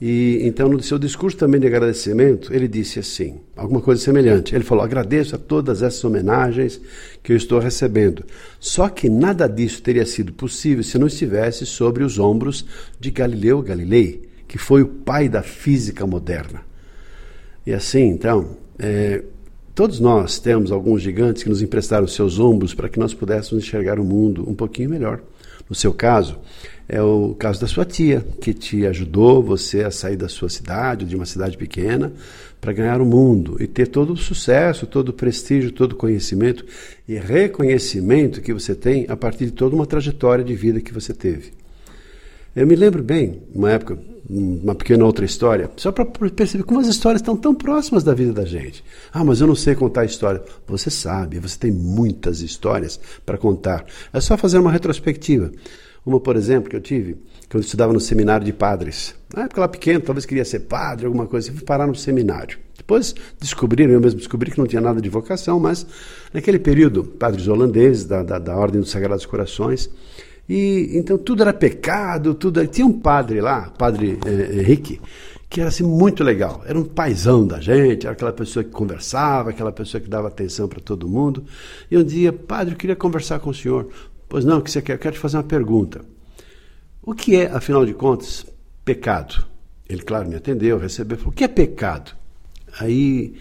e 0.00 0.40
então, 0.42 0.66
no 0.66 0.82
seu 0.82 0.98
discurso 0.98 1.36
também 1.36 1.60
de 1.60 1.66
agradecimento, 1.66 2.54
ele 2.54 2.66
disse 2.66 2.98
assim, 2.98 3.38
alguma 3.54 3.82
coisa 3.82 4.02
semelhante. 4.02 4.54
Ele 4.54 4.64
falou: 4.64 4.82
agradeço 4.82 5.34
a 5.34 5.38
todas 5.38 5.82
essas 5.82 6.02
homenagens 6.02 6.80
que 7.22 7.32
eu 7.32 7.36
estou 7.36 7.58
recebendo. 7.58 8.24
Só 8.58 8.88
que 8.88 9.10
nada 9.10 9.46
disso 9.46 9.82
teria 9.82 10.06
sido 10.06 10.32
possível 10.32 10.82
se 10.82 10.98
não 10.98 11.06
estivesse 11.06 11.66
sobre 11.66 12.02
os 12.02 12.18
ombros 12.18 12.64
de 12.98 13.10
Galileu 13.10 13.60
Galilei, 13.60 14.22
que 14.48 14.56
foi 14.56 14.82
o 14.82 14.88
pai 14.88 15.28
da 15.28 15.42
física 15.42 16.06
moderna. 16.06 16.62
E 17.66 17.74
assim, 17.74 18.04
então, 18.04 18.56
é, 18.78 19.22
todos 19.80 19.98
nós 19.98 20.38
temos 20.38 20.70
alguns 20.70 21.00
gigantes 21.00 21.42
que 21.42 21.48
nos 21.48 21.62
emprestaram 21.62 22.06
seus 22.06 22.38
ombros 22.38 22.74
para 22.74 22.86
que 22.86 22.98
nós 22.98 23.14
pudéssemos 23.14 23.64
enxergar 23.64 23.98
o 23.98 24.04
mundo 24.04 24.44
um 24.46 24.52
pouquinho 24.52 24.90
melhor. 24.90 25.22
No 25.70 25.74
seu 25.74 25.90
caso, 25.90 26.38
é 26.86 27.00
o 27.00 27.34
caso 27.38 27.62
da 27.62 27.66
sua 27.66 27.86
tia, 27.86 28.22
que 28.42 28.52
te 28.52 28.84
ajudou 28.84 29.42
você 29.42 29.82
a 29.82 29.90
sair 29.90 30.18
da 30.18 30.28
sua 30.28 30.50
cidade, 30.50 31.06
de 31.06 31.16
uma 31.16 31.24
cidade 31.24 31.56
pequena, 31.56 32.12
para 32.60 32.74
ganhar 32.74 33.00
o 33.00 33.06
mundo 33.06 33.56
e 33.58 33.66
ter 33.66 33.86
todo 33.86 34.12
o 34.12 34.18
sucesso, 34.18 34.86
todo 34.86 35.08
o 35.08 35.14
prestígio, 35.14 35.72
todo 35.72 35.92
o 35.92 35.96
conhecimento 35.96 36.62
e 37.08 37.14
reconhecimento 37.14 38.42
que 38.42 38.52
você 38.52 38.74
tem 38.74 39.06
a 39.08 39.16
partir 39.16 39.46
de 39.46 39.52
toda 39.52 39.74
uma 39.74 39.86
trajetória 39.86 40.44
de 40.44 40.54
vida 40.54 40.82
que 40.82 40.92
você 40.92 41.14
teve. 41.14 41.52
Eu 42.54 42.66
me 42.66 42.76
lembro 42.76 43.02
bem, 43.02 43.40
uma 43.54 43.70
época, 43.70 43.96
uma 44.28 44.74
pequena 44.74 45.04
outra 45.04 45.24
história, 45.24 45.70
só 45.76 45.90
para 45.90 46.04
perceber 46.04 46.64
como 46.64 46.80
as 46.80 46.86
histórias 46.86 47.20
estão 47.20 47.36
tão 47.36 47.54
próximas 47.54 48.04
da 48.04 48.14
vida 48.14 48.32
da 48.32 48.44
gente. 48.44 48.84
Ah, 49.12 49.24
mas 49.24 49.40
eu 49.40 49.46
não 49.46 49.54
sei 49.54 49.74
contar 49.74 50.04
história. 50.04 50.42
Você 50.66 50.90
sabe, 50.90 51.38
você 51.38 51.58
tem 51.58 51.70
muitas 51.70 52.40
histórias 52.40 53.00
para 53.24 53.38
contar. 53.38 53.84
É 54.12 54.20
só 54.20 54.36
fazer 54.36 54.58
uma 54.58 54.72
retrospectiva. 54.72 55.50
Uma, 56.04 56.18
por 56.18 56.36
exemplo, 56.36 56.70
que 56.70 56.76
eu 56.76 56.80
tive, 56.80 57.18
que 57.48 57.56
eu 57.56 57.60
estudava 57.60 57.92
no 57.92 58.00
seminário 58.00 58.44
de 58.44 58.52
padres. 58.52 59.14
Na 59.34 59.44
época 59.44 59.60
lá 59.60 59.68
pequeno, 59.68 60.00
talvez 60.00 60.24
queria 60.24 60.44
ser 60.44 60.60
padre, 60.60 61.06
alguma 61.06 61.26
coisa 61.26 61.48
assim, 61.48 61.56
fui 61.56 61.66
parar 61.66 61.86
no 61.86 61.94
seminário. 61.94 62.58
Depois 62.76 63.14
descobriram, 63.38 63.92
eu 63.92 64.00
mesmo 64.00 64.18
descobri 64.18 64.50
que 64.50 64.58
não 64.58 64.66
tinha 64.66 64.80
nada 64.80 65.00
de 65.00 65.08
vocação, 65.08 65.60
mas 65.60 65.86
naquele 66.32 66.58
período, 66.58 67.04
padres 67.04 67.46
holandeses 67.46 68.04
da, 68.04 68.22
da, 68.22 68.38
da 68.38 68.56
Ordem 68.56 68.80
dos 68.80 68.90
Sagrados 68.90 69.26
Corações, 69.26 69.90
e 70.52 70.98
então 70.98 71.16
tudo 71.16 71.42
era 71.42 71.52
pecado, 71.52 72.34
tudo. 72.34 72.66
Tinha 72.66 72.84
um 72.84 72.98
padre 72.98 73.40
lá, 73.40 73.70
padre 73.78 74.18
eh, 74.26 74.58
Henrique, 74.58 75.00
que 75.48 75.60
era 75.60 75.68
assim 75.68 75.84
muito 75.84 76.24
legal. 76.24 76.60
Era 76.66 76.76
um 76.76 76.82
paizão 76.82 77.46
da 77.46 77.60
gente, 77.60 78.04
era 78.04 78.14
aquela 78.14 78.32
pessoa 78.32 78.64
que 78.64 78.70
conversava, 78.70 79.50
aquela 79.50 79.70
pessoa 79.70 80.00
que 80.00 80.10
dava 80.10 80.26
atenção 80.26 80.66
para 80.66 80.80
todo 80.80 81.08
mundo. 81.08 81.44
E 81.88 81.96
um 81.96 82.02
dia, 82.02 82.32
padre, 82.32 82.74
eu 82.74 82.76
queria 82.76 82.96
conversar 82.96 83.38
com 83.38 83.50
o 83.50 83.54
senhor. 83.54 83.90
Pois 84.28 84.44
não, 84.44 84.58
o 84.58 84.62
que 84.62 84.72
você 84.72 84.82
quer? 84.82 84.94
Eu 84.94 84.98
quero 84.98 85.14
te 85.14 85.20
fazer 85.20 85.36
uma 85.36 85.44
pergunta. 85.44 86.00
O 87.00 87.14
que 87.14 87.36
é, 87.36 87.46
afinal 87.46 87.86
de 87.86 87.94
contas, 87.94 88.44
pecado? 88.84 89.46
Ele, 89.88 90.02
claro, 90.02 90.28
me 90.28 90.34
atendeu, 90.34 90.78
recebeu, 90.78 91.16
falou: 91.16 91.32
o 91.32 91.36
que 91.36 91.44
é 91.44 91.48
pecado? 91.48 92.10
Aí, 92.80 93.34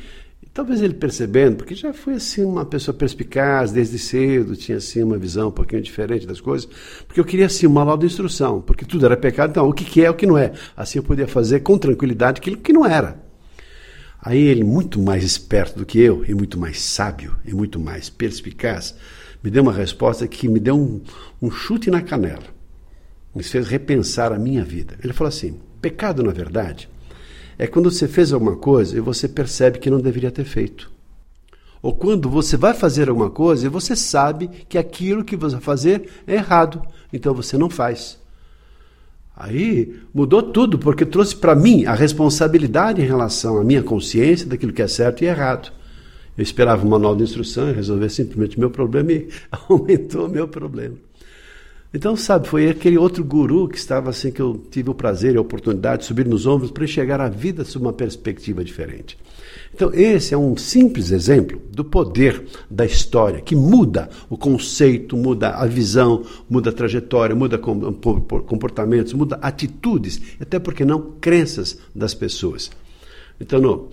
talvez 0.53 0.81
ele 0.81 0.93
percebendo, 0.93 1.57
porque 1.57 1.75
já 1.75 1.93
foi 1.93 2.15
assim 2.15 2.43
uma 2.43 2.65
pessoa 2.65 2.95
perspicaz 2.95 3.71
desde 3.71 3.97
cedo, 3.97 4.55
tinha 4.55 4.77
assim 4.77 5.03
uma 5.03 5.17
visão 5.17 5.49
um 5.49 5.51
pouquinho 5.51 5.81
diferente 5.81 6.25
das 6.25 6.41
coisas, 6.41 6.69
porque 7.07 7.19
eu 7.19 7.25
queria 7.25 7.45
assim 7.45 7.67
uma 7.67 7.97
de 7.97 8.05
instrução, 8.05 8.61
porque 8.61 8.85
tudo 8.85 9.05
era 9.05 9.15
pecado, 9.15 9.51
então 9.51 9.67
o 9.67 9.73
que 9.73 10.03
é, 10.03 10.09
o 10.09 10.13
que 10.13 10.25
não 10.25 10.37
é. 10.37 10.51
Assim 10.75 10.99
eu 10.99 11.03
podia 11.03 11.27
fazer 11.27 11.61
com 11.61 11.77
tranquilidade 11.77 12.39
aquilo 12.39 12.57
que 12.57 12.73
não 12.73 12.85
era. 12.85 13.29
Aí 14.21 14.39
ele, 14.39 14.63
muito 14.63 15.01
mais 15.01 15.23
esperto 15.23 15.79
do 15.79 15.85
que 15.85 15.97
eu, 15.99 16.25
e 16.25 16.33
muito 16.33 16.59
mais 16.59 16.81
sábio, 16.81 17.37
e 17.45 17.53
muito 17.53 17.79
mais 17.79 18.09
perspicaz, 18.09 18.93
me 19.41 19.49
deu 19.49 19.63
uma 19.63 19.71
resposta 19.71 20.27
que 20.27 20.49
me 20.49 20.59
deu 20.59 20.75
um, 20.75 21.01
um 21.41 21.49
chute 21.49 21.89
na 21.89 22.01
canela. 22.01 22.43
Me 23.33 23.43
fez 23.43 23.67
repensar 23.67 24.33
a 24.33 24.39
minha 24.39 24.63
vida. 24.63 24.97
Ele 25.01 25.13
falou 25.13 25.29
assim: 25.29 25.57
pecado, 25.81 26.21
na 26.21 26.31
verdade, 26.31 26.89
é 27.59 27.67
quando 27.67 27.91
você 27.91 28.07
fez 28.07 28.31
alguma 28.31 28.55
coisa 28.55 28.97
e 28.97 29.01
você 29.01 29.27
percebe 29.27 29.79
que 29.79 29.89
não 29.89 29.99
deveria 29.99 30.31
ter 30.31 30.45
feito. 30.45 30.89
Ou 31.81 31.93
quando 31.93 32.29
você 32.29 32.55
vai 32.55 32.73
fazer 32.73 33.09
alguma 33.09 33.29
coisa 33.29 33.65
e 33.65 33.69
você 33.69 33.97
sabe 33.97 34.49
que 34.69 34.77
aquilo 34.77 35.25
que 35.25 35.35
você 35.35 35.55
vai 35.55 35.63
fazer 35.63 36.09
é 36.25 36.35
errado, 36.35 36.81
então 37.11 37.33
você 37.33 37.57
não 37.57 37.69
faz. 37.69 38.17
Aí 39.35 39.99
mudou 40.13 40.41
tudo, 40.41 40.79
porque 40.79 41.05
trouxe 41.05 41.35
para 41.35 41.53
mim 41.53 41.85
a 41.85 41.93
responsabilidade 41.93 43.01
em 43.01 43.05
relação 43.05 43.59
à 43.59 43.63
minha 43.63 43.83
consciência 43.83 44.47
daquilo 44.47 44.73
que 44.73 44.81
é 44.81 44.87
certo 44.87 45.23
e 45.23 45.27
errado. 45.27 45.71
Eu 46.37 46.43
esperava 46.43 46.85
um 46.85 46.89
manual 46.89 47.15
de 47.15 47.23
instrução 47.23 47.69
e 47.69 47.73
resolver 47.73 48.09
simplesmente 48.09 48.57
meu 48.57 48.69
problema 48.69 49.11
e 49.11 49.27
aumentou 49.67 50.29
meu 50.29 50.47
problema. 50.47 50.95
Então, 51.91 52.15
sabe, 52.15 52.48
foi 52.48 52.69
aquele 52.69 53.00
outro 53.00 53.24
guru 53.24 53.67
que 53.67 53.77
estava 53.77 54.12
assim, 54.12 54.31
que 54.31 54.39
eu 54.39 54.63
tive 54.69 54.91
o 54.91 54.93
prazer 54.93 55.34
e 55.34 55.38
a 55.38 55.41
oportunidade 55.41 56.01
de 56.01 56.08
subir 56.08 56.27
nos 56.27 56.46
ombros 56.46 56.69
para 56.69 56.84
enxergar 56.84 57.19
a 57.19 57.27
vida 57.27 57.65
sob 57.65 57.84
uma 57.84 57.93
perspectiva 57.93 58.63
diferente. 58.63 59.17
Então, 59.74 59.91
esse 59.91 60.34
é 60.34 60.38
um 60.38 60.55
simples 60.55 61.10
exemplo 61.10 61.60
do 61.72 61.84
poder 61.84 62.46
da 62.69 62.86
história, 62.86 63.41
que 63.41 63.55
muda 63.55 64.08
o 64.29 64.38
conceito, 64.38 65.17
muda 65.17 65.50
a 65.50 65.65
visão, 65.65 66.24
muda 66.48 66.69
a 66.69 66.74
trajetória, 66.74 67.36
muda 67.36 67.58
comportamentos, 67.58 69.13
muda 69.13 69.39
atitudes, 69.41 70.22
até 70.39 70.60
porque 70.60 70.86
não 70.86 71.13
crenças 71.19 71.79
das 71.96 72.13
pessoas. 72.13 72.69
Então, 73.41 73.60
no, 73.60 73.89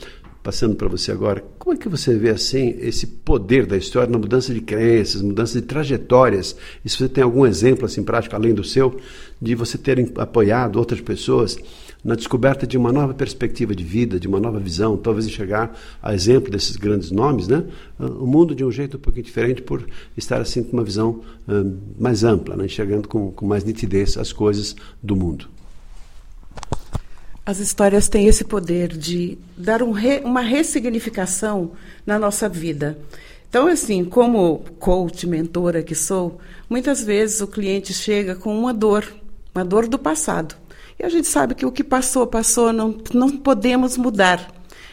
passando 0.46 0.76
para 0.76 0.86
você 0.86 1.10
agora, 1.10 1.42
como 1.58 1.74
é 1.74 1.76
que 1.76 1.88
você 1.88 2.16
vê 2.16 2.30
assim 2.30 2.76
esse 2.78 3.04
poder 3.04 3.66
da 3.66 3.76
história 3.76 4.08
na 4.08 4.16
mudança 4.16 4.54
de 4.54 4.60
crenças, 4.60 5.20
mudança 5.20 5.60
de 5.60 5.66
trajetórias? 5.66 6.54
E 6.84 6.88
se 6.88 6.96
você 6.96 7.08
tem 7.08 7.24
algum 7.24 7.44
exemplo 7.44 7.84
assim 7.84 8.04
prático 8.04 8.36
além 8.36 8.54
do 8.54 8.62
seu 8.62 8.96
de 9.42 9.56
você 9.56 9.76
ter 9.76 9.98
apoiado 10.16 10.76
outras 10.76 11.00
pessoas 11.00 11.58
na 12.04 12.14
descoberta 12.14 12.64
de 12.64 12.78
uma 12.78 12.92
nova 12.92 13.12
perspectiva 13.12 13.74
de 13.74 13.82
vida, 13.82 14.20
de 14.20 14.28
uma 14.28 14.38
nova 14.38 14.60
visão, 14.60 14.96
talvez 14.96 15.26
enxergar 15.26 15.76
a 16.00 16.14
exemplo 16.14 16.48
desses 16.48 16.76
grandes 16.76 17.10
nomes, 17.10 17.48
né? 17.48 17.64
O 17.98 18.24
mundo 18.24 18.54
de 18.54 18.64
um 18.64 18.70
jeito 18.70 18.98
um 18.98 19.00
pouquinho 19.00 19.24
diferente 19.24 19.62
por 19.62 19.84
estar 20.16 20.40
assim 20.40 20.62
com 20.62 20.74
uma 20.74 20.84
visão 20.84 21.22
mais 21.98 22.22
ampla, 22.22 22.54
né? 22.54 22.66
enxergando 22.66 23.08
com, 23.08 23.32
com 23.32 23.44
mais 23.44 23.64
nitidez 23.64 24.16
as 24.16 24.32
coisas 24.32 24.76
do 25.02 25.16
mundo. 25.16 25.55
As 27.46 27.60
histórias 27.60 28.08
têm 28.08 28.26
esse 28.26 28.42
poder 28.42 28.88
de 28.88 29.38
dar 29.56 29.80
um 29.80 29.92
re, 29.92 30.20
uma 30.24 30.40
ressignificação 30.40 31.70
na 32.04 32.18
nossa 32.18 32.48
vida. 32.48 32.98
Então, 33.48 33.68
assim, 33.68 34.04
como 34.04 34.64
coach, 34.80 35.28
mentora 35.28 35.80
que 35.80 35.94
sou, 35.94 36.40
muitas 36.68 37.04
vezes 37.04 37.40
o 37.40 37.46
cliente 37.46 37.94
chega 37.94 38.34
com 38.34 38.58
uma 38.58 38.74
dor, 38.74 39.06
uma 39.54 39.64
dor 39.64 39.86
do 39.86 39.96
passado. 39.96 40.56
E 40.98 41.04
a 41.04 41.08
gente 41.08 41.28
sabe 41.28 41.54
que 41.54 41.64
o 41.64 41.70
que 41.70 41.84
passou, 41.84 42.26
passou, 42.26 42.72
não, 42.72 42.98
não 43.14 43.30
podemos 43.30 43.96
mudar. 43.96 44.50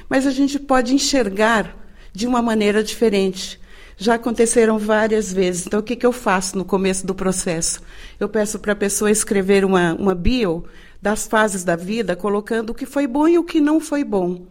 Mas 0.08 0.28
a 0.28 0.32
gente 0.32 0.60
pode 0.60 0.94
enxergar 0.94 1.76
de 2.14 2.28
uma 2.28 2.40
maneira 2.40 2.84
diferente. 2.84 3.60
Já 3.98 4.14
aconteceram 4.14 4.78
várias 4.78 5.34
vezes. 5.34 5.66
Então, 5.66 5.80
o 5.80 5.84
que, 5.84 5.96
que 5.96 6.06
eu 6.06 6.12
faço 6.12 6.56
no 6.56 6.66
começo 6.66 7.08
do 7.08 7.16
processo? 7.16 7.82
Eu 8.20 8.30
peço 8.30 8.60
para 8.60 8.74
a 8.74 8.76
pessoa 8.76 9.10
escrever 9.10 9.66
uma, 9.66 9.96
uma 9.96 10.14
bio 10.14 10.64
das 11.04 11.28
fases 11.28 11.66
da 11.66 11.76
vida, 11.76 12.16
colocando 12.16 12.70
o 12.70 12.74
que 12.74 12.86
foi 12.86 13.06
bom 13.06 13.28
e 13.28 13.38
o 13.38 13.44
que 13.44 13.60
não 13.60 13.82
foi 13.82 14.06
bom. 14.06 14.46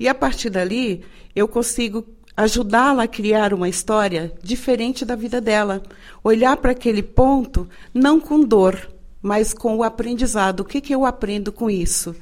E 0.00 0.08
a 0.08 0.14
partir 0.14 0.48
dali, 0.48 1.04
eu 1.36 1.46
consigo 1.46 2.02
ajudá-la 2.34 3.02
a 3.02 3.08
criar 3.08 3.52
uma 3.52 3.68
história 3.68 4.32
diferente 4.42 5.04
da 5.04 5.14
vida 5.14 5.38
dela. 5.38 5.82
Olhar 6.24 6.56
para 6.56 6.70
aquele 6.72 7.02
ponto 7.02 7.68
não 7.92 8.18
com 8.18 8.42
dor, 8.42 8.88
mas 9.20 9.52
com 9.52 9.76
o 9.76 9.82
aprendizado. 9.82 10.60
O 10.60 10.64
que, 10.64 10.80
que 10.80 10.94
eu 10.94 11.04
aprendo 11.04 11.52
com 11.52 11.68
isso? 11.68 12.16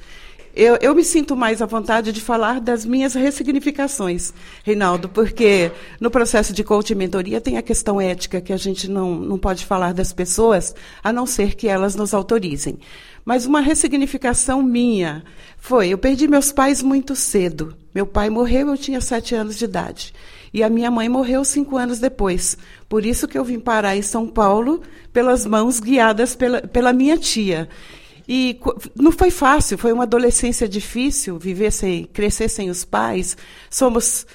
Eu, 0.56 0.78
eu, 0.80 0.94
me 0.94 1.04
sinto 1.04 1.36
mais 1.36 1.60
à 1.60 1.66
vontade 1.66 2.10
de 2.10 2.20
falar 2.22 2.62
das 2.62 2.86
minhas 2.86 3.12
ressignificações, 3.12 4.32
Reinaldo, 4.64 5.06
porque 5.06 5.70
no 6.00 6.10
processo 6.10 6.50
de 6.54 6.64
coaching 6.64 6.94
e 6.94 6.96
mentoria 6.96 7.42
tem 7.42 7.58
a 7.58 7.62
questão 7.62 8.00
ética, 8.00 8.40
que 8.40 8.54
a 8.54 8.56
gente 8.56 8.88
não, 8.88 9.16
não 9.16 9.38
pode 9.38 9.66
falar 9.66 9.92
das 9.92 10.14
pessoas, 10.14 10.74
a 11.04 11.12
não 11.12 11.26
ser 11.26 11.54
que 11.54 11.68
elas 11.68 11.94
nos 11.94 12.14
autorizem. 12.14 12.78
Mas 13.22 13.44
uma 13.44 13.60
ressignificação 13.60 14.62
minha 14.62 15.24
foi: 15.58 15.88
eu 15.90 15.98
perdi 15.98 16.26
meus 16.26 16.50
pais 16.52 16.82
muito 16.82 17.14
cedo. 17.14 17.76
Meu 17.94 18.06
pai 18.06 18.30
morreu, 18.30 18.68
eu 18.68 18.78
tinha 18.78 19.00
sete 19.02 19.34
anos 19.34 19.58
de 19.58 19.66
idade. 19.66 20.14
E 20.54 20.62
a 20.62 20.70
minha 20.70 20.90
mãe 20.90 21.06
morreu 21.06 21.44
cinco 21.44 21.76
anos 21.76 21.98
depois. 21.98 22.56
Por 22.88 23.04
isso 23.04 23.28
que 23.28 23.36
eu 23.36 23.44
vim 23.44 23.60
parar 23.60 23.94
em 23.94 24.00
São 24.00 24.26
Paulo, 24.26 24.80
pelas 25.12 25.44
mãos 25.44 25.80
guiadas 25.80 26.34
pela, 26.34 26.62
pela 26.62 26.94
minha 26.94 27.18
tia. 27.18 27.68
E 28.28 28.58
não 28.96 29.12
foi 29.12 29.30
fácil, 29.30 29.78
foi 29.78 29.92
uma 29.92 30.02
adolescência 30.02 30.68
difícil, 30.68 31.38
viver 31.38 31.70
sem, 31.70 32.04
crescer 32.04 32.48
sem 32.48 32.70
os 32.70 32.84
pais. 32.84 33.36
Somos 33.70 34.26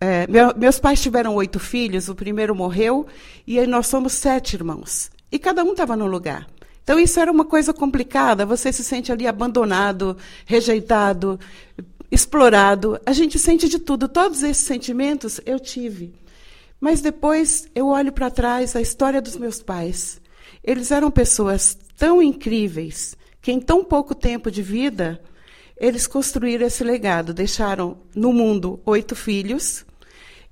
é, 0.00 0.26
meu, 0.26 0.56
meus 0.56 0.78
pais 0.78 1.02
tiveram 1.02 1.34
oito 1.34 1.58
filhos, 1.58 2.08
o 2.08 2.14
primeiro 2.14 2.54
morreu, 2.54 3.06
e 3.46 3.64
nós 3.66 3.86
somos 3.86 4.14
sete 4.14 4.54
irmãos. 4.54 5.10
E 5.30 5.38
cada 5.38 5.62
um 5.62 5.72
estava 5.72 5.94
no 5.94 6.06
lugar. 6.06 6.46
Então 6.82 6.98
isso 6.98 7.20
era 7.20 7.30
uma 7.30 7.44
coisa 7.44 7.74
complicada, 7.74 8.46
você 8.46 8.72
se 8.72 8.82
sente 8.82 9.12
ali 9.12 9.26
abandonado, 9.26 10.16
rejeitado, 10.46 11.38
explorado. 12.10 12.98
A 13.04 13.12
gente 13.12 13.38
sente 13.38 13.68
de 13.68 13.78
tudo, 13.78 14.08
todos 14.08 14.42
esses 14.42 14.64
sentimentos 14.64 15.38
eu 15.44 15.60
tive. 15.60 16.14
Mas 16.80 17.02
depois 17.02 17.68
eu 17.74 17.88
olho 17.88 18.10
para 18.10 18.30
trás 18.30 18.74
a 18.74 18.80
história 18.80 19.20
dos 19.20 19.36
meus 19.36 19.62
pais. 19.62 20.18
Eles 20.64 20.90
eram 20.90 21.10
pessoas 21.10 21.76
tão 21.94 22.22
incríveis, 22.22 23.14
que 23.40 23.52
em 23.52 23.60
tão 23.60 23.84
pouco 23.84 24.14
tempo 24.14 24.50
de 24.50 24.62
vida, 24.62 25.20
eles 25.76 26.06
construíram 26.06 26.66
esse 26.66 26.84
legado. 26.84 27.32
Deixaram 27.32 27.96
no 28.14 28.32
mundo 28.32 28.80
oito 28.84 29.16
filhos. 29.16 29.84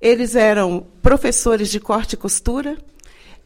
Eles 0.00 0.34
eram 0.34 0.86
professores 1.02 1.68
de 1.68 1.78
corte 1.78 2.14
e 2.14 2.16
costura. 2.16 2.78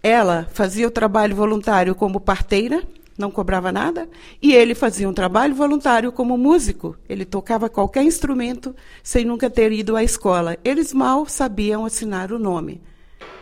Ela 0.02 0.48
fazia 0.52 0.86
o 0.86 0.90
trabalho 0.90 1.34
voluntário 1.34 1.94
como 1.94 2.20
parteira, 2.20 2.82
não 3.16 3.30
cobrava 3.30 3.70
nada, 3.70 4.08
e 4.40 4.52
ele 4.52 4.74
fazia 4.74 5.08
um 5.08 5.14
trabalho 5.14 5.54
voluntário 5.54 6.10
como 6.12 6.36
músico. 6.36 6.96
Ele 7.08 7.24
tocava 7.24 7.68
qualquer 7.68 8.02
instrumento 8.02 8.74
sem 9.02 9.24
nunca 9.24 9.48
ter 9.48 9.72
ido 9.72 9.96
à 9.96 10.02
escola. 10.02 10.56
Eles 10.64 10.92
mal 10.92 11.26
sabiam 11.26 11.84
assinar 11.84 12.32
o 12.32 12.38
nome. 12.38 12.80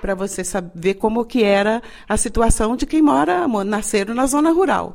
Para 0.01 0.15
você 0.15 0.45
saber 0.45 0.95
como 0.95 1.25
que 1.25 1.43
era 1.43 1.83
a 2.09 2.17
situação 2.17 2.75
de 2.75 2.87
quem 2.87 3.03
mora, 3.03 3.47
nasceram 3.65 4.15
na 4.15 4.27
zona 4.27 4.51
rural. 4.51 4.95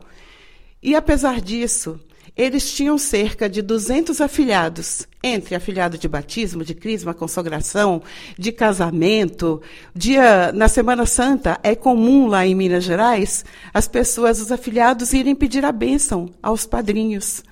E 0.85 0.93
apesar 0.93 1.41
disso, 1.41 1.99
eles 2.37 2.71
tinham 2.71 2.95
cerca 2.95 3.49
de 3.49 3.63
200 3.63 4.21
afiliados, 4.21 5.07
entre 5.23 5.55
afiliado 5.55 5.97
de 5.97 6.07
batismo, 6.07 6.63
de 6.63 6.75
crisma, 6.75 7.11
consagração, 7.11 8.03
de 8.37 8.51
casamento. 8.51 9.63
Dia 9.95 10.51
na 10.51 10.67
Semana 10.67 11.07
Santa 11.07 11.59
é 11.63 11.73
comum 11.73 12.27
lá 12.27 12.45
em 12.45 12.53
Minas 12.53 12.83
Gerais 12.83 13.43
as 13.73 13.87
pessoas, 13.87 14.39
os 14.39 14.51
afiliados, 14.51 15.11
irem 15.11 15.33
pedir 15.33 15.65
a 15.65 15.71
bênção 15.71 16.29
aos 16.39 16.67
padrinhos. 16.67 17.43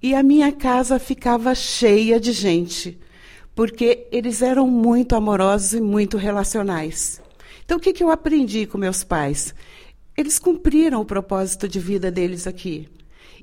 E 0.00 0.14
a 0.14 0.22
minha 0.22 0.52
casa 0.52 1.00
ficava 1.00 1.56
cheia 1.56 2.20
de 2.20 2.30
gente, 2.30 2.96
porque 3.56 4.06
eles 4.12 4.40
eram 4.40 4.68
muito 4.68 5.16
amorosos 5.16 5.72
e 5.72 5.80
muito 5.80 6.16
relacionais. 6.16 7.20
Então, 7.64 7.76
o 7.76 7.80
que, 7.80 7.92
que 7.92 8.04
eu 8.04 8.10
aprendi 8.10 8.66
com 8.66 8.78
meus 8.78 9.02
pais? 9.02 9.52
Eles 10.18 10.36
cumpriram 10.36 11.00
o 11.00 11.04
propósito 11.04 11.68
de 11.68 11.78
vida 11.78 12.10
deles 12.10 12.48
aqui. 12.48 12.88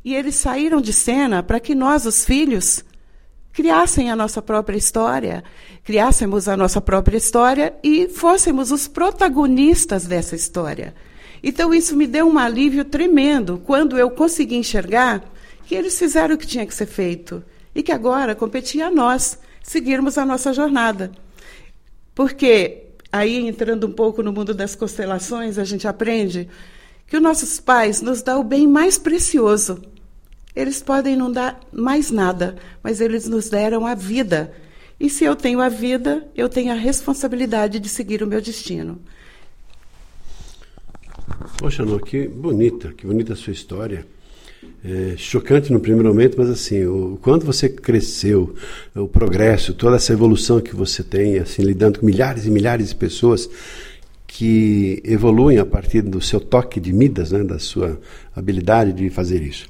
E 0.03 0.13
eles 0.13 0.35
saíram 0.35 0.81
de 0.81 0.91
cena 0.91 1.41
para 1.41 1.57
que 1.57 1.73
nós, 1.73 2.05
os 2.05 2.25
filhos, 2.25 2.83
criassem 3.53 4.11
a 4.11 4.15
nossa 4.15 4.41
própria 4.41 4.75
história, 4.75 5.41
criássemos 5.85 6.49
a 6.49 6.57
nossa 6.57 6.81
própria 6.81 7.15
história 7.15 7.73
e 7.81 8.09
fôssemos 8.09 8.71
os 8.71 8.89
protagonistas 8.89 10.05
dessa 10.05 10.35
história. 10.35 10.93
Então 11.41 11.73
isso 11.73 11.95
me 11.95 12.05
deu 12.05 12.27
um 12.27 12.37
alívio 12.37 12.83
tremendo 12.83 13.61
quando 13.65 13.97
eu 13.97 14.11
consegui 14.11 14.57
enxergar 14.57 15.23
que 15.65 15.75
eles 15.75 15.97
fizeram 15.97 16.35
o 16.35 16.37
que 16.37 16.45
tinha 16.45 16.65
que 16.65 16.75
ser 16.75 16.87
feito 16.87 17.41
e 17.73 17.81
que 17.81 17.93
agora 17.93 18.35
competia 18.35 18.87
a 18.87 18.91
nós 18.91 19.39
seguirmos 19.63 20.17
a 20.17 20.25
nossa 20.25 20.51
jornada. 20.51 21.09
Porque 22.13 22.84
aí 23.15 23.47
entrando 23.47 23.87
um 23.87 23.91
pouco 23.91 24.21
no 24.21 24.33
mundo 24.33 24.53
das 24.53 24.75
constelações, 24.75 25.57
a 25.57 25.63
gente 25.63 25.87
aprende 25.87 26.49
que 27.07 27.15
os 27.15 27.23
nossos 27.23 27.61
pais 27.61 28.01
nos 28.01 28.21
dão 28.21 28.41
o 28.41 28.43
bem 28.43 28.67
mais 28.67 28.97
precioso. 28.97 29.81
Eles 30.53 30.81
podem 30.81 31.15
não 31.15 31.31
dar 31.31 31.59
mais 31.71 32.11
nada, 32.11 32.57
mas 32.83 32.99
eles 32.99 33.25
nos 33.25 33.49
deram 33.49 33.85
a 33.85 33.95
vida. 33.95 34.53
E 34.99 35.09
se 35.09 35.23
eu 35.23 35.33
tenho 35.33 35.61
a 35.61 35.69
vida, 35.69 36.27
eu 36.35 36.49
tenho 36.49 36.73
a 36.73 36.75
responsabilidade 36.75 37.79
de 37.79 37.87
seguir 37.87 38.21
o 38.21 38.27
meu 38.27 38.41
destino. 38.41 38.99
Poxa, 41.57 41.85
não, 41.85 41.99
que 41.99 42.27
bonita, 42.27 42.91
que 42.91 43.07
bonita 43.07 43.31
a 43.31 43.35
sua 43.37 43.53
história 43.53 44.05
é, 44.83 45.15
chocante 45.17 45.73
no 45.73 45.79
primeiro 45.79 46.07
momento, 46.09 46.35
mas 46.37 46.49
assim, 46.49 46.85
o 46.85 47.17
quanto 47.21 47.45
você 47.45 47.67
cresceu, 47.67 48.53
o 48.95 49.07
progresso, 49.07 49.73
toda 49.73 49.95
essa 49.95 50.13
evolução 50.13 50.61
que 50.61 50.75
você 50.75 51.01
tem, 51.01 51.39
assim, 51.39 51.63
lidando 51.63 51.99
com 51.99 52.05
milhares 52.05 52.45
e 52.45 52.51
milhares 52.51 52.89
de 52.89 52.95
pessoas 52.95 53.49
que 54.27 55.01
evoluem 55.03 55.57
a 55.57 55.65
partir 55.65 56.01
do 56.01 56.21
seu 56.21 56.39
toque 56.39 56.79
de 56.79 56.91
Midas, 56.93 57.31
né, 57.31 57.43
da 57.43 57.57
sua 57.57 57.99
habilidade 58.35 58.93
de 58.93 59.09
fazer 59.09 59.41
isso. 59.41 59.67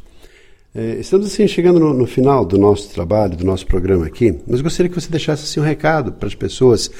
É, 0.73 0.97
estamos 0.99 1.27
assim 1.27 1.47
chegando 1.47 1.79
no, 1.79 1.93
no, 1.93 2.05
final 2.05 2.43
do 2.43 2.57
nosso 2.57 2.89
trabalho, 2.89 3.37
do 3.37 3.45
nosso 3.45 3.65
programa 3.65 4.07
aqui, 4.07 4.37
mas 4.45 4.59
gostaria 4.59 4.89
que 4.89 4.99
você 4.99 5.09
deixasse 5.09 5.43
assim, 5.43 5.61
um 5.61 5.63
recado 5.63 6.11
para 6.11 6.27
as 6.27 6.35
pessoas 6.35 6.91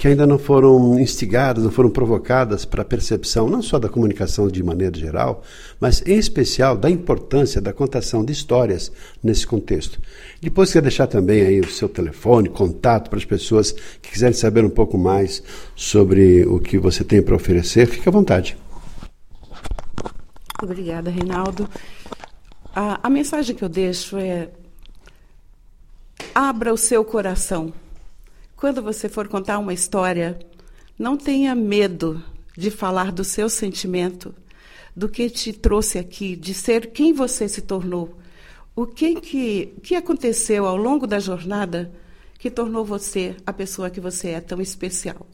que 0.00 0.08
ainda 0.08 0.26
não 0.26 0.38
foram 0.38 0.98
instigadas, 0.98 1.62
não 1.62 1.70
foram 1.70 1.90
provocadas 1.90 2.64
para 2.64 2.80
a 2.80 2.84
percepção 2.86 3.50
não 3.50 3.60
só 3.60 3.78
da 3.78 3.86
comunicação 3.86 4.48
de 4.48 4.62
maneira 4.62 4.98
geral, 4.98 5.42
mas 5.78 6.00
em 6.06 6.16
especial 6.16 6.74
da 6.74 6.88
importância 6.88 7.60
da 7.60 7.70
contação 7.70 8.24
de 8.24 8.32
histórias 8.32 8.90
nesse 9.22 9.46
contexto. 9.46 10.00
Depois 10.40 10.72
quer 10.72 10.80
deixar 10.80 11.06
também 11.06 11.42
aí 11.42 11.60
o 11.60 11.68
seu 11.70 11.86
telefone, 11.86 12.48
contato 12.48 13.10
para 13.10 13.18
as 13.18 13.26
pessoas 13.26 13.72
que 13.72 14.10
quiserem 14.10 14.32
saber 14.32 14.64
um 14.64 14.70
pouco 14.70 14.96
mais 14.96 15.42
sobre 15.76 16.46
o 16.46 16.58
que 16.58 16.78
você 16.78 17.04
tem 17.04 17.20
para 17.20 17.36
oferecer, 17.36 17.86
fique 17.86 18.08
à 18.08 18.12
vontade. 18.12 18.56
Obrigada, 20.62 21.10
Reinaldo. 21.10 21.68
A, 22.74 23.06
a 23.06 23.10
mensagem 23.10 23.54
que 23.54 23.62
eu 23.62 23.68
deixo 23.68 24.16
é: 24.16 24.48
abra 26.34 26.72
o 26.72 26.78
seu 26.78 27.04
coração 27.04 27.70
quando 28.60 28.82
você 28.82 29.08
for 29.08 29.26
contar 29.26 29.58
uma 29.58 29.72
história, 29.72 30.38
não 30.98 31.16
tenha 31.16 31.54
medo 31.54 32.22
de 32.54 32.70
falar 32.70 33.10
do 33.10 33.24
seu 33.24 33.48
sentimento, 33.48 34.34
do 34.94 35.08
que 35.08 35.30
te 35.30 35.50
trouxe 35.50 35.98
aqui, 35.98 36.36
de 36.36 36.52
ser 36.52 36.88
quem 36.88 37.14
você 37.14 37.48
se 37.48 37.62
tornou. 37.62 38.18
O 38.76 38.84
que, 38.86 39.14
que, 39.14 39.74
que 39.82 39.94
aconteceu 39.96 40.66
ao 40.66 40.76
longo 40.76 41.06
da 41.06 41.18
jornada 41.18 41.90
que 42.38 42.50
tornou 42.50 42.84
você 42.84 43.34
a 43.46 43.52
pessoa 43.52 43.88
que 43.88 43.98
você 43.98 44.28
é 44.28 44.40
tão 44.42 44.60
especial? 44.60 45.26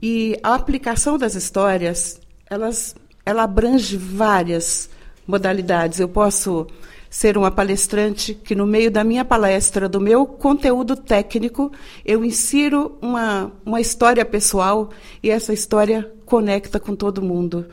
E 0.00 0.38
a 0.40 0.54
aplicação 0.54 1.18
das 1.18 1.34
histórias, 1.34 2.20
elas, 2.48 2.94
ela 3.26 3.42
abrange 3.42 3.96
várias 3.96 4.88
modalidades. 5.26 5.98
Eu 5.98 6.08
posso 6.08 6.68
ser 7.12 7.36
uma 7.36 7.50
palestrante 7.50 8.32
que, 8.32 8.54
no 8.54 8.66
meio 8.66 8.90
da 8.90 9.04
minha 9.04 9.22
palestra, 9.22 9.86
do 9.86 10.00
meu 10.00 10.24
conteúdo 10.24 10.96
técnico, 10.96 11.70
eu 12.06 12.24
insiro 12.24 12.96
uma, 13.02 13.52
uma 13.66 13.82
história 13.82 14.24
pessoal 14.24 14.88
e 15.22 15.28
essa 15.28 15.52
história 15.52 16.10
conecta 16.24 16.80
com 16.80 16.96
todo 16.96 17.20
mundo. 17.20 17.66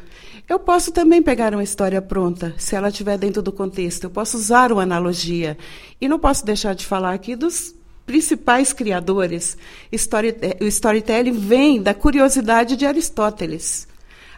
Eu 0.47 0.59
posso 0.59 0.91
também 0.91 1.23
pegar 1.23 1.53
uma 1.53 1.63
história 1.63 2.01
pronta, 2.01 2.53
se 2.57 2.75
ela 2.75 2.89
estiver 2.89 3.17
dentro 3.17 3.41
do 3.41 3.53
contexto. 3.53 4.03
Eu 4.03 4.09
posso 4.09 4.35
usar 4.35 4.73
uma 4.73 4.83
analogia. 4.83 5.57
E 6.01 6.09
não 6.09 6.19
posso 6.19 6.45
deixar 6.45 6.75
de 6.75 6.85
falar 6.85 7.13
aqui 7.13 7.33
dos 7.33 7.73
principais 8.05 8.73
criadores. 8.73 9.57
Story, 9.89 10.35
o 10.59 10.65
storytelling 10.65 11.31
vem 11.31 11.81
da 11.81 11.93
curiosidade 11.93 12.75
de 12.75 12.85
Aristóteles. 12.85 13.87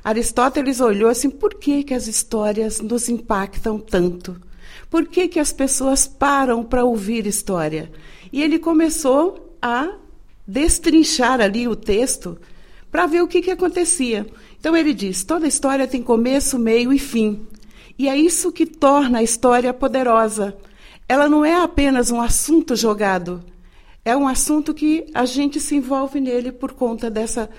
Aristóteles 0.03 0.79
olhou 0.79 1.09
assim: 1.09 1.31
por 1.31 1.55
que, 1.55 1.83
que 1.83 1.93
as 1.95 2.05
histórias 2.05 2.79
nos 2.81 3.09
impactam 3.09 3.79
tanto? 3.79 4.39
Por 4.91 5.07
que, 5.07 5.29
que 5.29 5.39
as 5.39 5.53
pessoas 5.53 6.05
param 6.05 6.65
para 6.65 6.83
ouvir 6.83 7.25
história? 7.25 7.89
E 8.29 8.43
ele 8.43 8.59
começou 8.59 9.55
a 9.61 9.95
destrinchar 10.45 11.39
ali 11.39 11.65
o 11.65 11.77
texto 11.77 12.37
para 12.91 13.05
ver 13.05 13.23
o 13.23 13.27
que, 13.27 13.41
que 13.41 13.51
acontecia. 13.51 14.27
Então 14.59 14.75
ele 14.75 14.93
diz: 14.93 15.23
toda 15.23 15.47
história 15.47 15.87
tem 15.87 16.03
começo, 16.03 16.59
meio 16.59 16.91
e 16.91 16.99
fim. 16.99 17.47
E 17.97 18.09
é 18.09 18.17
isso 18.17 18.51
que 18.51 18.65
torna 18.65 19.19
a 19.19 19.23
história 19.23 19.73
poderosa. 19.73 20.57
Ela 21.07 21.29
não 21.29 21.45
é 21.45 21.55
apenas 21.55 22.11
um 22.11 22.19
assunto 22.19 22.75
jogado, 22.75 23.41
é 24.03 24.15
um 24.17 24.27
assunto 24.27 24.73
que 24.73 25.05
a 25.13 25.23
gente 25.23 25.57
se 25.61 25.73
envolve 25.73 26.19
nele 26.19 26.51
por 26.51 26.73
conta 26.73 27.09
dessa, 27.09 27.49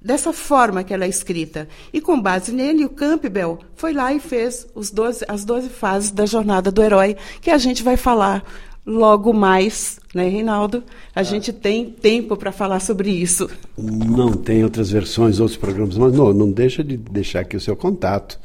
dessa 0.00 0.32
forma 0.32 0.82
que 0.82 0.94
ela 0.94 1.04
é 1.04 1.08
escrita. 1.08 1.68
E 1.92 2.00
com 2.00 2.20
base 2.20 2.52
nele, 2.52 2.84
o 2.84 2.90
Campbell 2.90 3.58
foi 3.74 3.92
lá 3.92 4.12
e 4.12 4.20
fez 4.20 4.66
os 4.74 4.90
12, 4.90 5.24
as 5.28 5.44
12 5.44 5.68
fases 5.68 6.10
da 6.10 6.26
jornada 6.26 6.70
do 6.70 6.82
herói, 6.82 7.16
que 7.40 7.50
a 7.50 7.58
gente 7.58 7.82
vai 7.82 7.96
falar 7.96 8.44
logo 8.86 9.32
mais, 9.32 10.00
né, 10.14 10.28
Reinaldo? 10.28 10.82
A 11.14 11.20
ah. 11.20 11.22
gente 11.22 11.52
tem 11.52 11.90
tempo 11.90 12.36
para 12.36 12.50
falar 12.50 12.80
sobre 12.80 13.10
isso. 13.10 13.48
Não 13.76 14.32
tem 14.32 14.64
outras 14.64 14.90
versões, 14.90 15.38
outros 15.38 15.58
programas, 15.58 15.96
mas 15.98 16.12
não, 16.12 16.32
não 16.32 16.50
deixa 16.50 16.82
de 16.82 16.96
deixar 16.96 17.40
aqui 17.40 17.56
o 17.56 17.60
seu 17.60 17.76
contato 17.76 18.38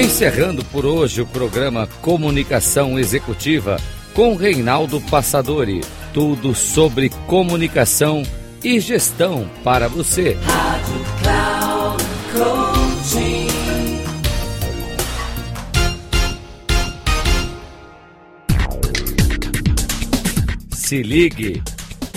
Encerrando 0.00 0.64
por 0.66 0.86
hoje 0.86 1.20
o 1.20 1.26
programa 1.26 1.88
Comunicação 2.00 2.96
Executiva 2.96 3.76
com 4.14 4.36
Reinaldo 4.36 5.00
Passadori. 5.00 5.80
Tudo 6.12 6.54
sobre 6.54 7.10
comunicação 7.26 8.22
e 8.62 8.78
gestão 8.78 9.50
para 9.64 9.88
você. 9.88 10.38
Rádio 10.44 11.43
Se 20.94 21.02
ligue. 21.02 21.60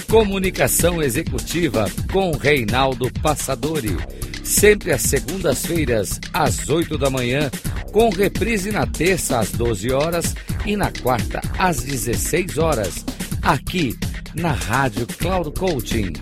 Comunicação 0.07 1.01
Executiva 1.01 1.89
com 2.13 2.29
Reinaldo 2.29 3.11
Passadori. 3.23 3.97
Sempre 4.43 4.93
às 4.93 5.01
segundas-feiras, 5.01 6.19
às 6.31 6.69
8 6.69 6.95
da 6.95 7.09
manhã, 7.09 7.49
com 7.91 8.09
reprise 8.09 8.71
na 8.71 8.85
terça 8.85 9.39
às 9.39 9.49
12 9.49 9.91
horas 9.91 10.35
e 10.63 10.77
na 10.77 10.91
quarta 10.91 11.41
às 11.57 11.77
16 11.77 12.59
horas 12.59 13.03
aqui 13.41 13.97
na 14.35 14.51
Rádio 14.51 15.07
Cloud 15.07 15.59
Coaching. 15.59 16.13